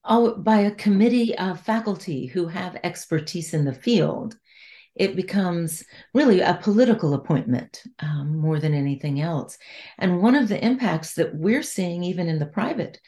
all, 0.05 0.37
by 0.37 0.61
a 0.61 0.75
committee 0.75 1.37
of 1.39 1.61
faculty 1.61 2.27
who 2.27 2.47
have 2.47 2.79
expertise 2.85 3.55
in 3.55 3.65
the 3.65 3.73
field, 3.73 4.37
it 4.97 5.15
becomes 5.15 5.85
really 6.15 6.41
a 6.41 6.59
political 6.63 7.15
appointment 7.15 7.83
um, 8.01 8.39
more 8.39 8.59
than 8.59 8.75
anything 8.75 9.21
else. 9.21 9.59
And 9.99 10.23
one 10.23 10.35
of 10.35 10.49
the 10.49 10.65
impacts 10.65 11.15
that 11.15 11.35
we're 11.35 11.63
seeing, 11.63 12.03
even 12.03 12.29
in 12.29 12.39
the 12.39 12.47
private 12.47 12.99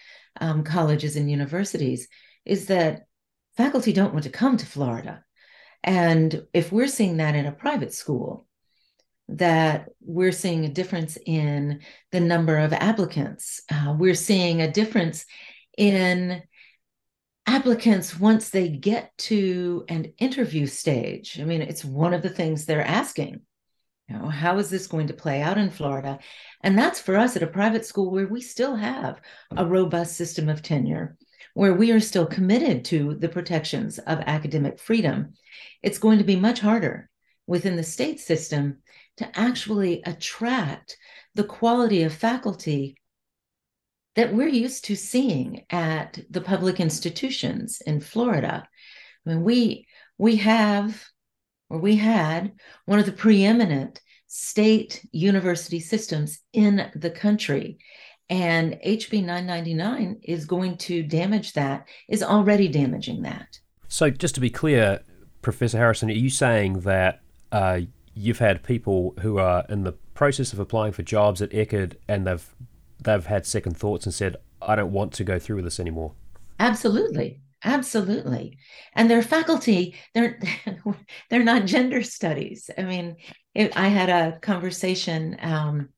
um, 0.41 0.65
colleges 0.65 1.17
and 1.17 1.31
universities, 1.31 2.07
is 2.45 2.67
that 2.67 3.07
faculty 3.57 3.93
don't 3.93 4.13
want 4.13 4.25
to 4.25 4.31
come 4.31 4.57
to 4.59 4.67
Florida. 4.67 5.25
And 5.83 6.47
if 6.53 6.71
we're 6.71 6.89
seeing 6.89 7.17
that 7.17 7.35
in 7.35 7.47
a 7.47 7.53
private 7.53 7.95
school, 7.95 8.47
that 9.29 9.89
we're 10.01 10.33
seeing 10.33 10.65
a 10.65 10.71
difference 10.71 11.19
in 11.27 11.81
the 12.13 12.21
number 12.21 12.59
of 12.59 12.73
applicants. 12.73 13.63
Uh, 13.71 13.95
we're 13.99 14.15
seeing 14.15 14.61
a 14.63 14.71
difference 14.71 15.27
in 15.77 16.43
applicants 17.59 18.19
once 18.19 18.51
they 18.51 18.69
get 18.69 19.17
to 19.19 19.85
an 19.89 20.13
interview 20.19 20.67
stage. 20.67 21.39
I 21.41 21.45
mean, 21.45 21.61
it's 21.61 21.85
one 21.85 22.15
of 22.15 22.23
the 22.23 22.31
things 22.31 22.65
they're 22.65 22.87
asking. 22.87 23.41
You 24.09 24.17
know, 24.17 24.29
how 24.29 24.59
is 24.59 24.71
this 24.71 24.87
going 24.87 25.09
to 25.09 25.15
play 25.15 25.43
out 25.43 25.59
in 25.59 25.71
Florida? 25.71 26.19
And 26.63 26.79
that's 26.79 27.01
for 27.01 27.17
us 27.17 27.37
at 27.37 27.43
a 27.43 27.49
private 27.49 27.85
school 27.85 28.11
where 28.11 28.27
we 28.27 28.41
still 28.41 28.77
have 28.77 29.21
a 29.57 29.67
robust 29.67 30.17
system 30.17 30.49
of 30.49 30.63
tenure, 30.63 31.17
where 31.55 31.75
we 31.75 31.91
are 31.91 32.01
still 32.01 32.27
committed 32.27 32.85
to 32.87 33.15
the 33.15 33.29
protections 33.29 33.99
of 33.99 34.21
academic 34.21 34.79
freedom 34.79 35.35
it's 35.83 35.99
going 35.99 36.19
to 36.19 36.25
be 36.25 36.37
much 36.37 36.61
harder 36.61 37.09
within 37.47 37.77
the 37.77 37.83
state 37.83 38.21
system 38.21 38.79
to 39.17 39.39
actually 39.39 40.03
attract 40.05 40.97
the 41.35 41.45
quality 41.45 42.03
of 42.03 42.13
faculty 42.13 42.97
that 44.17 44.35
we're 44.35 44.49
used 44.49 44.85
to 44.87 44.97
seeing 44.97 45.65
at 45.71 46.19
the 46.31 46.41
public 46.41 46.81
institutions 46.81 47.81
in 47.87 48.01
Florida. 48.01 48.69
I 49.27 49.29
mean, 49.29 49.45
we 49.45 49.87
we 50.19 50.37
have 50.37 51.05
or 51.71 51.79
we 51.79 51.97
had 51.97 52.53
one 52.87 52.99
of 52.99 53.07
the 53.07 53.13
preeminent 53.13 54.01
state 54.27 55.05
university 55.13 55.81
systems 55.81 56.41
in 56.53 56.91
the 56.95 57.11
country. 57.11 57.79
And 58.31 58.79
HB 58.85 59.25
999 59.25 60.21
is 60.23 60.45
going 60.45 60.77
to 60.79 61.03
damage 61.03 61.55
that, 61.55 61.89
is 62.09 62.23
already 62.23 62.69
damaging 62.69 63.23
that. 63.23 63.59
So, 63.89 64.11
just 64.11 64.35
to 64.35 64.41
be 64.41 64.51
clear, 64.51 65.01
Professor 65.41 65.79
Harrison, 65.79 66.11
are 66.11 66.13
you 66.13 66.29
saying 66.29 66.81
that 66.81 67.21
uh, 67.53 67.81
you've 68.15 68.39
had 68.39 68.63
people 68.63 69.15
who 69.21 69.39
are 69.39 69.65
in 69.71 69.85
the 69.85 69.93
process 70.13 70.53
of 70.53 70.59
applying 70.59 70.93
for 70.93 71.03
jobs 71.03 71.41
at 71.41 71.51
Eckerd 71.51 71.95
and 72.07 72.27
they've 72.27 72.55
they've 73.03 73.27
had 73.27 73.47
second 73.47 73.77
thoughts 73.77 74.07
and 74.07 74.15
said, 74.15 74.37
"I 74.61 74.77
don't 74.77 74.93
want 74.93 75.13
to 75.15 75.25
go 75.25 75.39
through 75.39 75.57
with 75.57 75.65
this 75.65 75.81
anymore"? 75.81 76.13
Absolutely, 76.59 77.41
absolutely. 77.65 78.59
And 78.95 79.11
their 79.11 79.23
faculty, 79.23 79.95
they're 80.15 80.41
they're 81.31 81.45
not 81.45 81.67
gender 81.67 82.03
studies. 82.03 82.71
I 82.77 82.83
mean, 82.83 83.17
it, 83.55 83.77
I 83.77 83.89
had 83.89 84.09
a 84.09 84.39
conversation. 84.41 85.37
Um, 85.41 85.91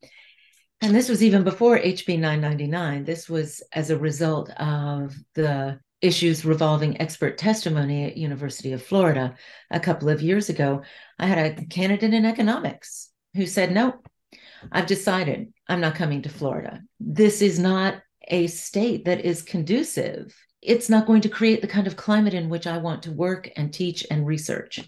and 0.82 0.94
this 0.94 1.10
was 1.10 1.22
even 1.22 1.44
before 1.44 1.78
HB 1.78 2.18
999. 2.18 3.04
This 3.04 3.28
was 3.28 3.62
as 3.72 3.90
a 3.90 3.98
result 3.98 4.48
of 4.50 5.14
the 5.34 5.78
issues 6.00 6.44
revolving 6.44 7.00
expert 7.00 7.36
testimony 7.38 8.04
at 8.04 8.16
University 8.16 8.72
of 8.72 8.82
Florida 8.82 9.34
a 9.70 9.80
couple 9.80 10.08
of 10.08 10.22
years 10.22 10.48
ago, 10.48 10.82
I 11.18 11.26
had 11.26 11.38
a 11.38 11.66
candidate 11.66 12.14
in 12.14 12.24
economics 12.24 13.10
who 13.34 13.46
said, 13.46 13.72
"No, 13.72 14.00
I've 14.72 14.86
decided 14.86 15.52
I'm 15.68 15.80
not 15.80 15.94
coming 15.94 16.22
to 16.22 16.28
Florida. 16.28 16.80
This 16.98 17.42
is 17.42 17.58
not 17.58 18.02
a 18.28 18.46
state 18.46 19.04
that 19.06 19.24
is 19.24 19.42
conducive. 19.42 20.34
It's 20.62 20.90
not 20.90 21.06
going 21.06 21.22
to 21.22 21.28
create 21.28 21.62
the 21.62 21.68
kind 21.68 21.86
of 21.86 21.96
climate 21.96 22.34
in 22.34 22.48
which 22.48 22.66
I 22.66 22.78
want 22.78 23.02
to 23.04 23.12
work 23.12 23.50
and 23.56 23.72
teach 23.72 24.06
and 24.10 24.26
research." 24.26 24.80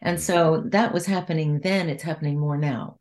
And 0.00 0.18
mm-hmm. 0.18 0.22
so 0.22 0.64
that 0.66 0.92
was 0.92 1.06
happening 1.06 1.60
then, 1.60 1.88
it's 1.88 2.02
happening 2.02 2.38
more 2.38 2.56
now. 2.58 2.98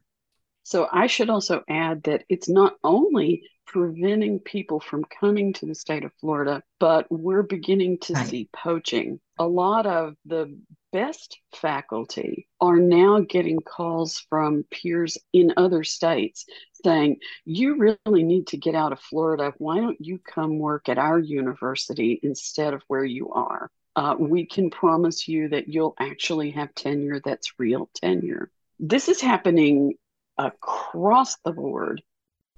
So 0.64 0.88
I 0.92 1.08
should 1.08 1.30
also 1.30 1.64
add 1.70 2.04
that 2.04 2.24
it's 2.28 2.50
not 2.50 2.76
only 2.84 3.44
preventing 3.68 4.40
people 4.40 4.80
from 4.80 5.04
coming 5.04 5.54
to 5.54 5.66
the 5.66 5.76
state 5.76 6.04
of 6.04 6.14
Florida, 6.20 6.64
but 6.80 7.06
we're 7.12 7.44
beginning 7.44 8.00
to 8.00 8.14
right. 8.14 8.28
see 8.28 8.50
poaching. 8.54 9.20
A 9.38 9.46
lot 9.46 9.86
of 9.86 10.16
the 10.26 10.58
best 10.92 11.38
faculty 11.54 12.48
are 12.60 12.78
now 12.78 13.20
getting 13.20 13.60
calls 13.60 14.26
from 14.30 14.66
peers 14.72 15.18
in 15.34 15.54
other 15.58 15.84
states 15.84 16.46
saying, 16.84 17.18
You 17.46 17.98
really 18.06 18.24
need 18.24 18.48
to 18.48 18.58
get 18.58 18.74
out 18.74 18.94
of 18.94 19.00
Florida. 19.00 19.54
Why 19.58 19.80
don't 19.80 20.00
you 20.00 20.20
come 20.20 20.60
work 20.60 20.90
at 20.90 20.98
our 20.98 21.20
university 21.20 22.20
instead 22.24 22.74
of 22.74 22.82
where 22.88 23.06
you 23.06 23.30
are? 23.32 23.70
Uh, 23.96 24.16
we 24.18 24.46
can 24.46 24.70
promise 24.70 25.28
you 25.28 25.50
that 25.50 25.68
you'll 25.68 25.96
actually 26.00 26.52
have 26.52 26.74
tenure 26.74 27.20
that's 27.24 27.60
real 27.60 27.90
tenure. 27.96 28.50
This 28.80 29.10
is 29.10 29.20
happening 29.20 29.96
across 30.38 31.38
the 31.44 31.52
board. 31.52 32.02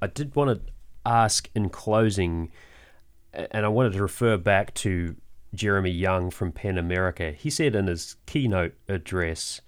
I 0.02 0.08
did 0.08 0.36
want 0.36 0.66
to 0.66 0.72
ask 1.10 1.50
in 1.56 1.70
closing, 1.70 2.52
and 3.34 3.66
I 3.66 3.70
wanted 3.70 3.94
to 3.94 4.02
refer 4.02 4.38
back 4.38 4.74
to 4.76 5.16
Jeremy 5.54 5.90
Young 5.90 6.30
from 6.30 6.52
PEN 6.52 6.78
America. 6.78 7.32
He 7.32 7.50
said 7.50 7.76
in 7.76 7.88
his 7.88 8.16
keynote 8.26 8.74
address 8.88 9.62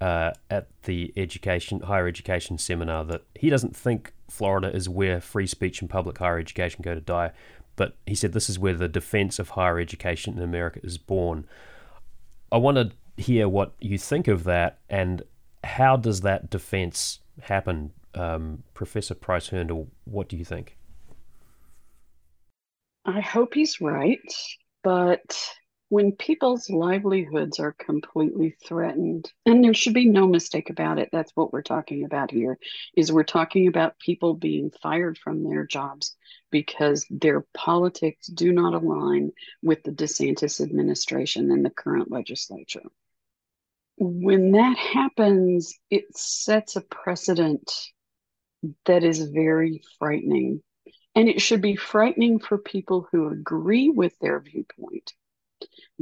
uh, 0.00 0.32
at 0.50 0.68
the 0.82 1.12
education 1.16 1.80
higher 1.80 2.06
education 2.06 2.58
seminar 2.58 3.04
that 3.04 3.22
he 3.34 3.48
doesn't 3.48 3.74
think 3.76 4.12
Florida 4.28 4.74
is 4.74 4.88
where 4.88 5.20
free 5.20 5.46
speech 5.46 5.80
and 5.80 5.88
public 5.88 6.18
higher 6.18 6.38
education 6.38 6.82
go 6.82 6.94
to 6.94 7.00
die, 7.00 7.30
but 7.76 7.96
he 8.06 8.14
said 8.14 8.32
this 8.32 8.50
is 8.50 8.58
where 8.58 8.74
the 8.74 8.88
defense 8.88 9.38
of 9.38 9.50
higher 9.50 9.78
education 9.78 10.36
in 10.36 10.42
America 10.42 10.80
is 10.82 10.98
born. 10.98 11.46
I 12.50 12.58
want 12.58 12.76
to 12.76 13.22
hear 13.22 13.48
what 13.48 13.72
you 13.80 13.96
think 13.96 14.28
of 14.28 14.44
that 14.44 14.78
and 14.90 15.22
how 15.64 15.96
does 15.96 16.22
that 16.22 16.50
defense 16.50 17.20
happen? 17.42 17.92
Um, 18.14 18.64
Professor 18.74 19.14
Price 19.14 19.50
Herndl, 19.50 19.86
what 20.04 20.28
do 20.28 20.36
you 20.36 20.44
think? 20.44 20.76
I 23.04 23.20
hope 23.20 23.54
he's 23.54 23.80
right, 23.80 24.20
but 24.82 25.36
when 25.92 26.12
people's 26.12 26.70
livelihoods 26.70 27.58
are 27.60 27.72
completely 27.72 28.56
threatened 28.66 29.30
and 29.44 29.62
there 29.62 29.74
should 29.74 29.92
be 29.92 30.08
no 30.08 30.26
mistake 30.26 30.70
about 30.70 30.98
it 30.98 31.10
that's 31.12 31.32
what 31.34 31.52
we're 31.52 31.60
talking 31.60 32.04
about 32.04 32.30
here 32.30 32.56
is 32.96 33.12
we're 33.12 33.22
talking 33.22 33.68
about 33.68 33.98
people 33.98 34.32
being 34.32 34.70
fired 34.82 35.18
from 35.18 35.44
their 35.44 35.66
jobs 35.66 36.16
because 36.50 37.04
their 37.10 37.44
politics 37.52 38.26
do 38.28 38.52
not 38.52 38.72
align 38.72 39.32
with 39.62 39.82
the 39.82 39.90
DeSantis 39.90 40.62
administration 40.62 41.50
and 41.52 41.62
the 41.62 41.68
current 41.68 42.10
legislature. 42.10 42.80
When 43.98 44.52
that 44.52 44.78
happens 44.78 45.74
it 45.90 46.16
sets 46.16 46.76
a 46.76 46.80
precedent 46.80 47.70
that 48.86 49.04
is 49.04 49.28
very 49.28 49.82
frightening 49.98 50.62
and 51.14 51.28
it 51.28 51.40
should 51.40 51.60
be 51.60 51.76
frightening 51.76 52.38
for 52.38 52.58
people 52.58 53.08
who 53.10 53.28
agree 53.28 53.90
with 53.90 54.18
their 54.18 54.40
viewpoint 54.40 55.12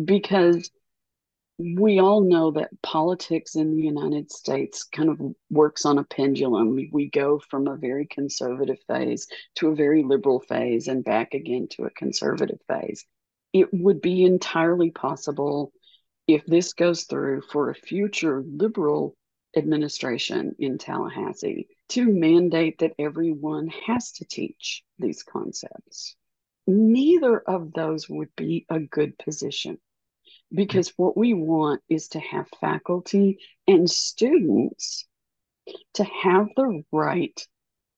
because 0.02 0.70
we 1.58 1.98
all 1.98 2.22
know 2.22 2.52
that 2.52 2.70
politics 2.82 3.54
in 3.54 3.76
the 3.76 3.82
United 3.82 4.32
States 4.32 4.84
kind 4.84 5.10
of 5.10 5.20
works 5.50 5.84
on 5.84 5.98
a 5.98 6.04
pendulum. 6.04 6.74
We, 6.90 7.10
go 7.10 7.38
from 7.38 7.66
a 7.66 7.76
very 7.76 8.06
conservative 8.06 8.78
phase 8.86 9.26
to 9.56 9.68
a 9.68 9.74
very 9.74 10.02
liberal 10.02 10.40
phase 10.40 10.88
and 10.88 11.04
back 11.04 11.34
again 11.34 11.68
to 11.72 11.84
a 11.84 11.90
conservative 11.90 12.60
phase. 12.66 13.04
It 13.52 13.68
would 13.72 14.00
be 14.00 14.24
entirely 14.24 14.90
possible 14.90 15.72
if 16.26 16.46
this 16.46 16.72
goes 16.72 17.04
through 17.04 17.42
for 17.42 17.68
a 17.68 17.74
future 17.74 18.42
liberal 18.46 19.14
administration 19.56 20.54
in 20.58 20.78
Tallahassee 20.78 21.68
to 21.88 22.06
mandate 22.06 22.78
that 22.78 22.94
everyone 22.98 23.68
has 23.86 24.12
to 24.12 24.24
teach 24.24 24.84
these 24.98 25.22
concepts. 25.22 26.14
Neither 26.66 27.38
of 27.38 27.72
those 27.72 28.08
would 28.08 28.34
be 28.36 28.66
a 28.68 28.78
good 28.78 29.18
position 29.18 29.78
because 30.52 30.92
what 30.96 31.16
we 31.16 31.34
want 31.34 31.82
is 31.88 32.08
to 32.08 32.20
have 32.20 32.46
faculty 32.60 33.38
and 33.66 33.90
students 33.90 35.06
to 35.94 36.04
have 36.04 36.48
the 36.56 36.82
right 36.92 37.46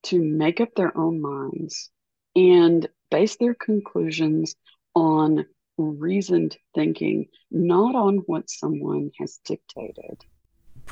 to 0.05 0.21
make 0.21 0.61
up 0.61 0.75
their 0.75 0.97
own 0.97 1.21
minds 1.21 1.91
and 2.35 2.89
base 3.11 3.37
their 3.37 3.55
conclusions 3.55 4.55
on 4.95 5.47
reasoned 5.79 6.57
thinking, 6.75 7.29
not 7.51 7.95
on 7.95 8.19
what 8.27 8.51
someone 8.51 9.11
has 9.19 9.39
dictated. 9.45 10.25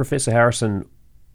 Professor 0.00 0.30
Harrison, 0.30 0.86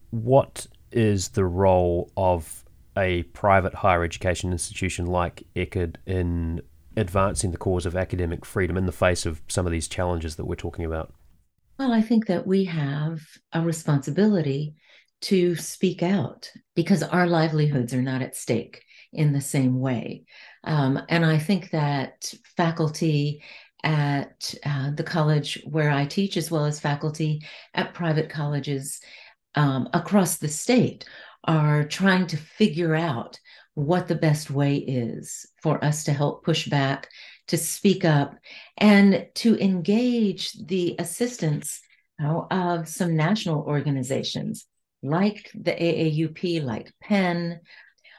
what 0.09 0.65
is 0.91 1.29
the 1.29 1.45
role 1.45 2.11
of 2.17 2.65
a 2.97 3.21
private 3.21 3.75
higher 3.75 4.03
education 4.03 4.51
institution 4.51 5.05
like 5.05 5.43
Eckerd 5.55 5.97
in 6.07 6.63
advancing 6.97 7.51
the 7.51 7.59
cause 7.59 7.85
of 7.85 7.95
academic 7.95 8.43
freedom 8.43 8.75
in 8.75 8.87
the 8.87 8.91
face 8.91 9.27
of 9.27 9.39
some 9.47 9.67
of 9.67 9.71
these 9.71 9.87
challenges 9.87 10.37
that 10.37 10.45
we're 10.45 10.55
talking 10.55 10.83
about? 10.83 11.13
Well, 11.77 11.93
I 11.93 12.01
think 12.01 12.25
that 12.25 12.47
we 12.47 12.65
have 12.65 13.21
a 13.53 13.61
responsibility 13.61 14.73
to 15.21 15.55
speak 15.57 16.01
out 16.01 16.49
because 16.75 17.03
our 17.03 17.27
livelihoods 17.27 17.93
are 17.93 18.01
not 18.01 18.23
at 18.23 18.35
stake 18.35 18.81
in 19.13 19.31
the 19.31 19.41
same 19.41 19.79
way. 19.79 20.25
Um, 20.63 20.99
and 21.07 21.23
I 21.23 21.37
think 21.37 21.69
that 21.69 22.33
faculty 22.57 23.43
at 23.85 24.53
uh, 24.65 24.91
the 24.91 25.03
college 25.03 25.61
where 25.65 25.91
I 25.91 26.05
teach, 26.05 26.35
as 26.35 26.51
well 26.51 26.65
as 26.65 26.79
faculty 26.79 27.45
at 27.73 27.93
private 27.93 28.29
colleges 28.29 28.99
um, 29.53 29.87
across 29.93 30.37
the 30.37 30.49
state, 30.49 31.05
are 31.45 31.83
trying 31.83 32.27
to 32.27 32.37
figure 32.37 32.95
out 32.95 33.39
what 33.75 34.07
the 34.07 34.15
best 34.15 34.49
way 34.49 34.77
is 34.77 35.45
for 35.61 35.83
us 35.83 36.05
to 36.05 36.13
help 36.13 36.43
push 36.43 36.67
back, 36.67 37.07
to 37.47 37.57
speak 37.57 38.03
up, 38.03 38.35
and 38.77 39.27
to 39.35 39.57
engage 39.59 40.53
the 40.53 40.95
assistance 40.97 41.79
you 42.19 42.25
know, 42.25 42.47
of 42.49 42.87
some 42.87 43.15
national 43.15 43.61
organizations 43.63 44.65
like 45.03 45.51
the 45.53 45.71
AAUP, 45.71 46.63
like 46.63 46.91
PEN, 47.01 47.59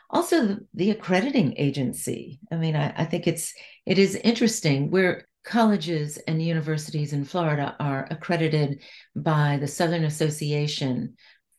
also 0.08 0.58
the, 0.74 0.90
accrediting 0.90 1.54
agency. 1.56 2.38
I 2.52 2.56
mean, 2.56 2.76
I, 2.76 2.92
I 2.96 3.04
think 3.04 3.26
it's 3.26 3.52
it 3.84 3.98
is 3.98 4.14
interesting 4.14 4.90
where 4.90 5.26
colleges 5.46 6.18
and 6.18 6.42
universities 6.42 7.12
in 7.12 7.24
Florida 7.24 7.76
are 7.78 8.06
accredited 8.10 8.82
by 9.14 9.56
the 9.58 9.68
Southern 9.68 10.04
Association 10.04 11.14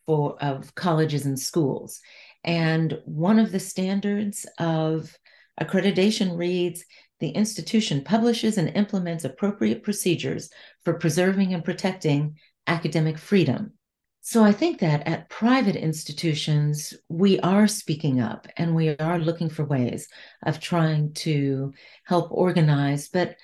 for 0.05 0.37
of 0.43 0.75
colleges 0.75 1.25
and 1.25 1.39
schools. 1.39 2.01
And 2.43 2.99
one 3.05 3.39
of 3.39 3.51
the 3.51 3.59
standards 3.59 4.45
of 4.59 5.17
accreditation 5.59 6.37
reads 6.37 6.83
the 7.19 7.29
institution 7.29 8.03
publishes 8.03 8.57
and 8.57 8.75
implements 8.75 9.23
appropriate 9.23 9.83
procedures 9.83 10.49
for 10.83 10.93
preserving 10.93 11.53
and 11.53 11.63
protecting 11.63 12.37
academic 12.67 13.17
freedom. 13.17 13.73
So 14.21 14.43
I 14.43 14.51
think 14.51 14.79
that 14.81 15.07
at 15.07 15.29
private 15.29 15.77
institutions, 15.77 16.93
we 17.07 17.39
are 17.39 17.67
speaking 17.67 18.19
up 18.19 18.45
and 18.57 18.75
we 18.75 18.89
are 18.97 19.19
looking 19.19 19.49
for 19.49 19.63
ways 19.63 20.09
of 20.45 20.59
trying 20.59 21.13
to 21.13 21.73
help 22.03 22.29
organize. 22.31 23.07
But 23.07 23.37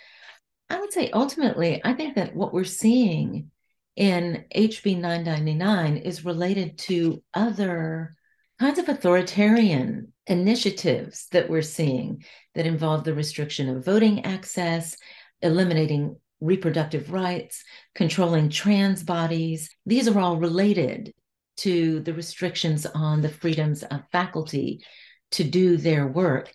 I 0.70 0.80
would 0.80 0.94
say 0.94 1.10
ultimately, 1.12 1.82
I 1.84 1.94
think 1.94 2.16
that 2.16 2.36
what 2.36 2.54
we're 2.54 2.64
seeing 2.64 3.52
in 3.96 4.46
HB 4.56 5.00
999 5.00 5.98
is 5.98 6.26
related 6.26 6.78
to 6.80 7.22
other 7.34 8.16
kinds 8.60 8.80
of 8.80 8.90
authoritarian 8.90 10.14
initiatives 10.28 11.28
that 11.32 11.50
we're 11.50 11.62
seeing 11.62 12.24
that 12.56 12.66
involve 12.66 13.04
the 13.04 13.14
restriction 13.14 13.70
of 13.70 13.86
voting 13.86 14.26
access, 14.26 14.96
eliminating 15.42 16.16
reproductive 16.40 17.12
rights, 17.12 17.64
controlling 17.96 18.50
trans 18.50 19.04
bodies. 19.04 19.70
These 19.86 20.08
are 20.08 20.20
all 20.20 20.38
related 20.38 21.14
to 21.58 22.00
the 22.02 22.14
restrictions 22.14 22.86
on 22.86 23.22
the 23.22 23.30
freedoms 23.30 23.84
of 23.84 24.02
faculty 24.12 24.84
to 25.32 25.44
do 25.44 25.78
their 25.78 26.08
work. 26.08 26.52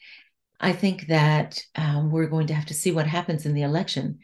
I 0.60 0.72
think 0.72 1.06
that 1.06 1.62
um, 1.76 2.10
we're 2.10 2.26
going 2.26 2.48
to 2.48 2.54
have 2.54 2.66
to 2.66 2.74
see 2.74 2.90
what 2.90 3.06
happens 3.06 3.46
in 3.46 3.54
the 3.54 3.62
election 3.62 4.18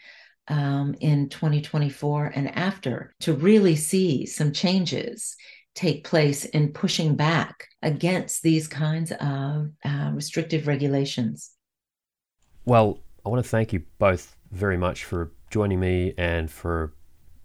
um, 0.49 0.95
in 1.01 1.29
2024 1.29 2.33
and 2.35 2.57
after 2.57 3.15
to 3.21 3.33
really 3.33 3.77
see 3.77 4.27
some 4.27 4.53
changes 4.53 5.37
take 5.75 6.05
place 6.05 6.45
in 6.45 6.73
pushing 6.73 7.17
back 7.17 7.69
against 7.83 8.43
these 8.43 8.69
kinds 8.69 9.13
of 9.13 9.71
uh, 9.85 10.11
restrictive 10.13 10.67
regulations. 10.67 11.51
Well, 12.65 13.01
I 13.27 13.29
want 13.29 13.45
to 13.45 13.49
thank 13.49 13.73
you 13.73 13.83
both 13.99 14.37
very 14.53 14.77
much 14.77 15.05
for 15.05 15.33
joining 15.51 15.81
me 15.81 16.15
and 16.17 16.51
for 16.51 16.95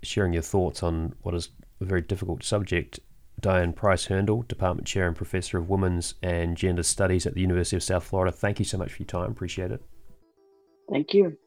sharing 0.03 0.33
your 0.33 0.41
thoughts 0.41 0.83
on 0.83 1.13
what 1.21 1.33
is 1.33 1.49
a 1.81 1.85
very 1.85 2.01
difficult 2.01 2.43
subject. 2.43 2.99
Diane 3.39 3.73
Price 3.73 4.07
Herndl, 4.07 4.47
Department 4.47 4.87
Chair 4.87 5.07
and 5.07 5.15
Professor 5.15 5.57
of 5.57 5.69
Women's 5.69 6.15
and 6.21 6.57
Gender 6.57 6.83
Studies 6.83 7.25
at 7.25 7.33
the 7.33 7.41
University 7.41 7.75
of 7.75 7.83
South 7.83 8.03
Florida. 8.03 8.31
Thank 8.31 8.59
you 8.59 8.65
so 8.65 8.77
much 8.77 8.93
for 8.93 9.03
your 9.03 9.07
time. 9.07 9.31
Appreciate 9.31 9.71
it. 9.71 9.81
Thank 10.91 11.13
you. 11.13 11.37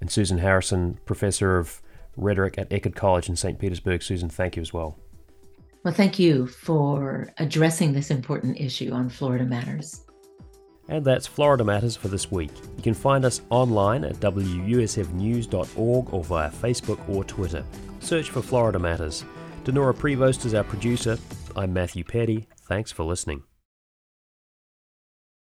And 0.00 0.10
Susan 0.10 0.38
Harrison, 0.38 0.98
Professor 1.04 1.58
of 1.58 1.82
Rhetoric 2.16 2.58
at 2.58 2.70
Eckerd 2.70 2.94
College 2.94 3.28
in 3.28 3.36
St. 3.36 3.58
Petersburg. 3.58 4.02
Susan, 4.02 4.28
thank 4.28 4.56
you 4.56 4.62
as 4.62 4.72
well. 4.72 4.98
Well, 5.84 5.94
thank 5.94 6.18
you 6.18 6.46
for 6.46 7.32
addressing 7.38 7.92
this 7.92 8.10
important 8.10 8.60
issue 8.60 8.90
on 8.92 9.08
Florida 9.08 9.44
Matters. 9.44 10.04
And 10.88 11.04
that's 11.04 11.26
Florida 11.26 11.64
Matters 11.64 11.96
for 11.96 12.08
this 12.08 12.30
week. 12.30 12.50
You 12.76 12.82
can 12.82 12.94
find 12.94 13.24
us 13.24 13.40
online 13.48 14.04
at 14.04 14.16
wusfnews.org 14.16 16.12
or 16.12 16.24
via 16.24 16.50
Facebook 16.50 17.08
or 17.08 17.24
Twitter. 17.24 17.64
Search 18.00 18.30
for 18.30 18.42
Florida 18.42 18.78
Matters. 18.78 19.24
Dinorah 19.64 19.94
Prevost 19.94 20.46
is 20.46 20.54
our 20.54 20.64
producer. 20.64 21.18
I'm 21.54 21.72
Matthew 21.74 22.02
Peddie. 22.02 22.48
Thanks 22.66 22.90
for 22.92 23.04
listening. 23.04 23.42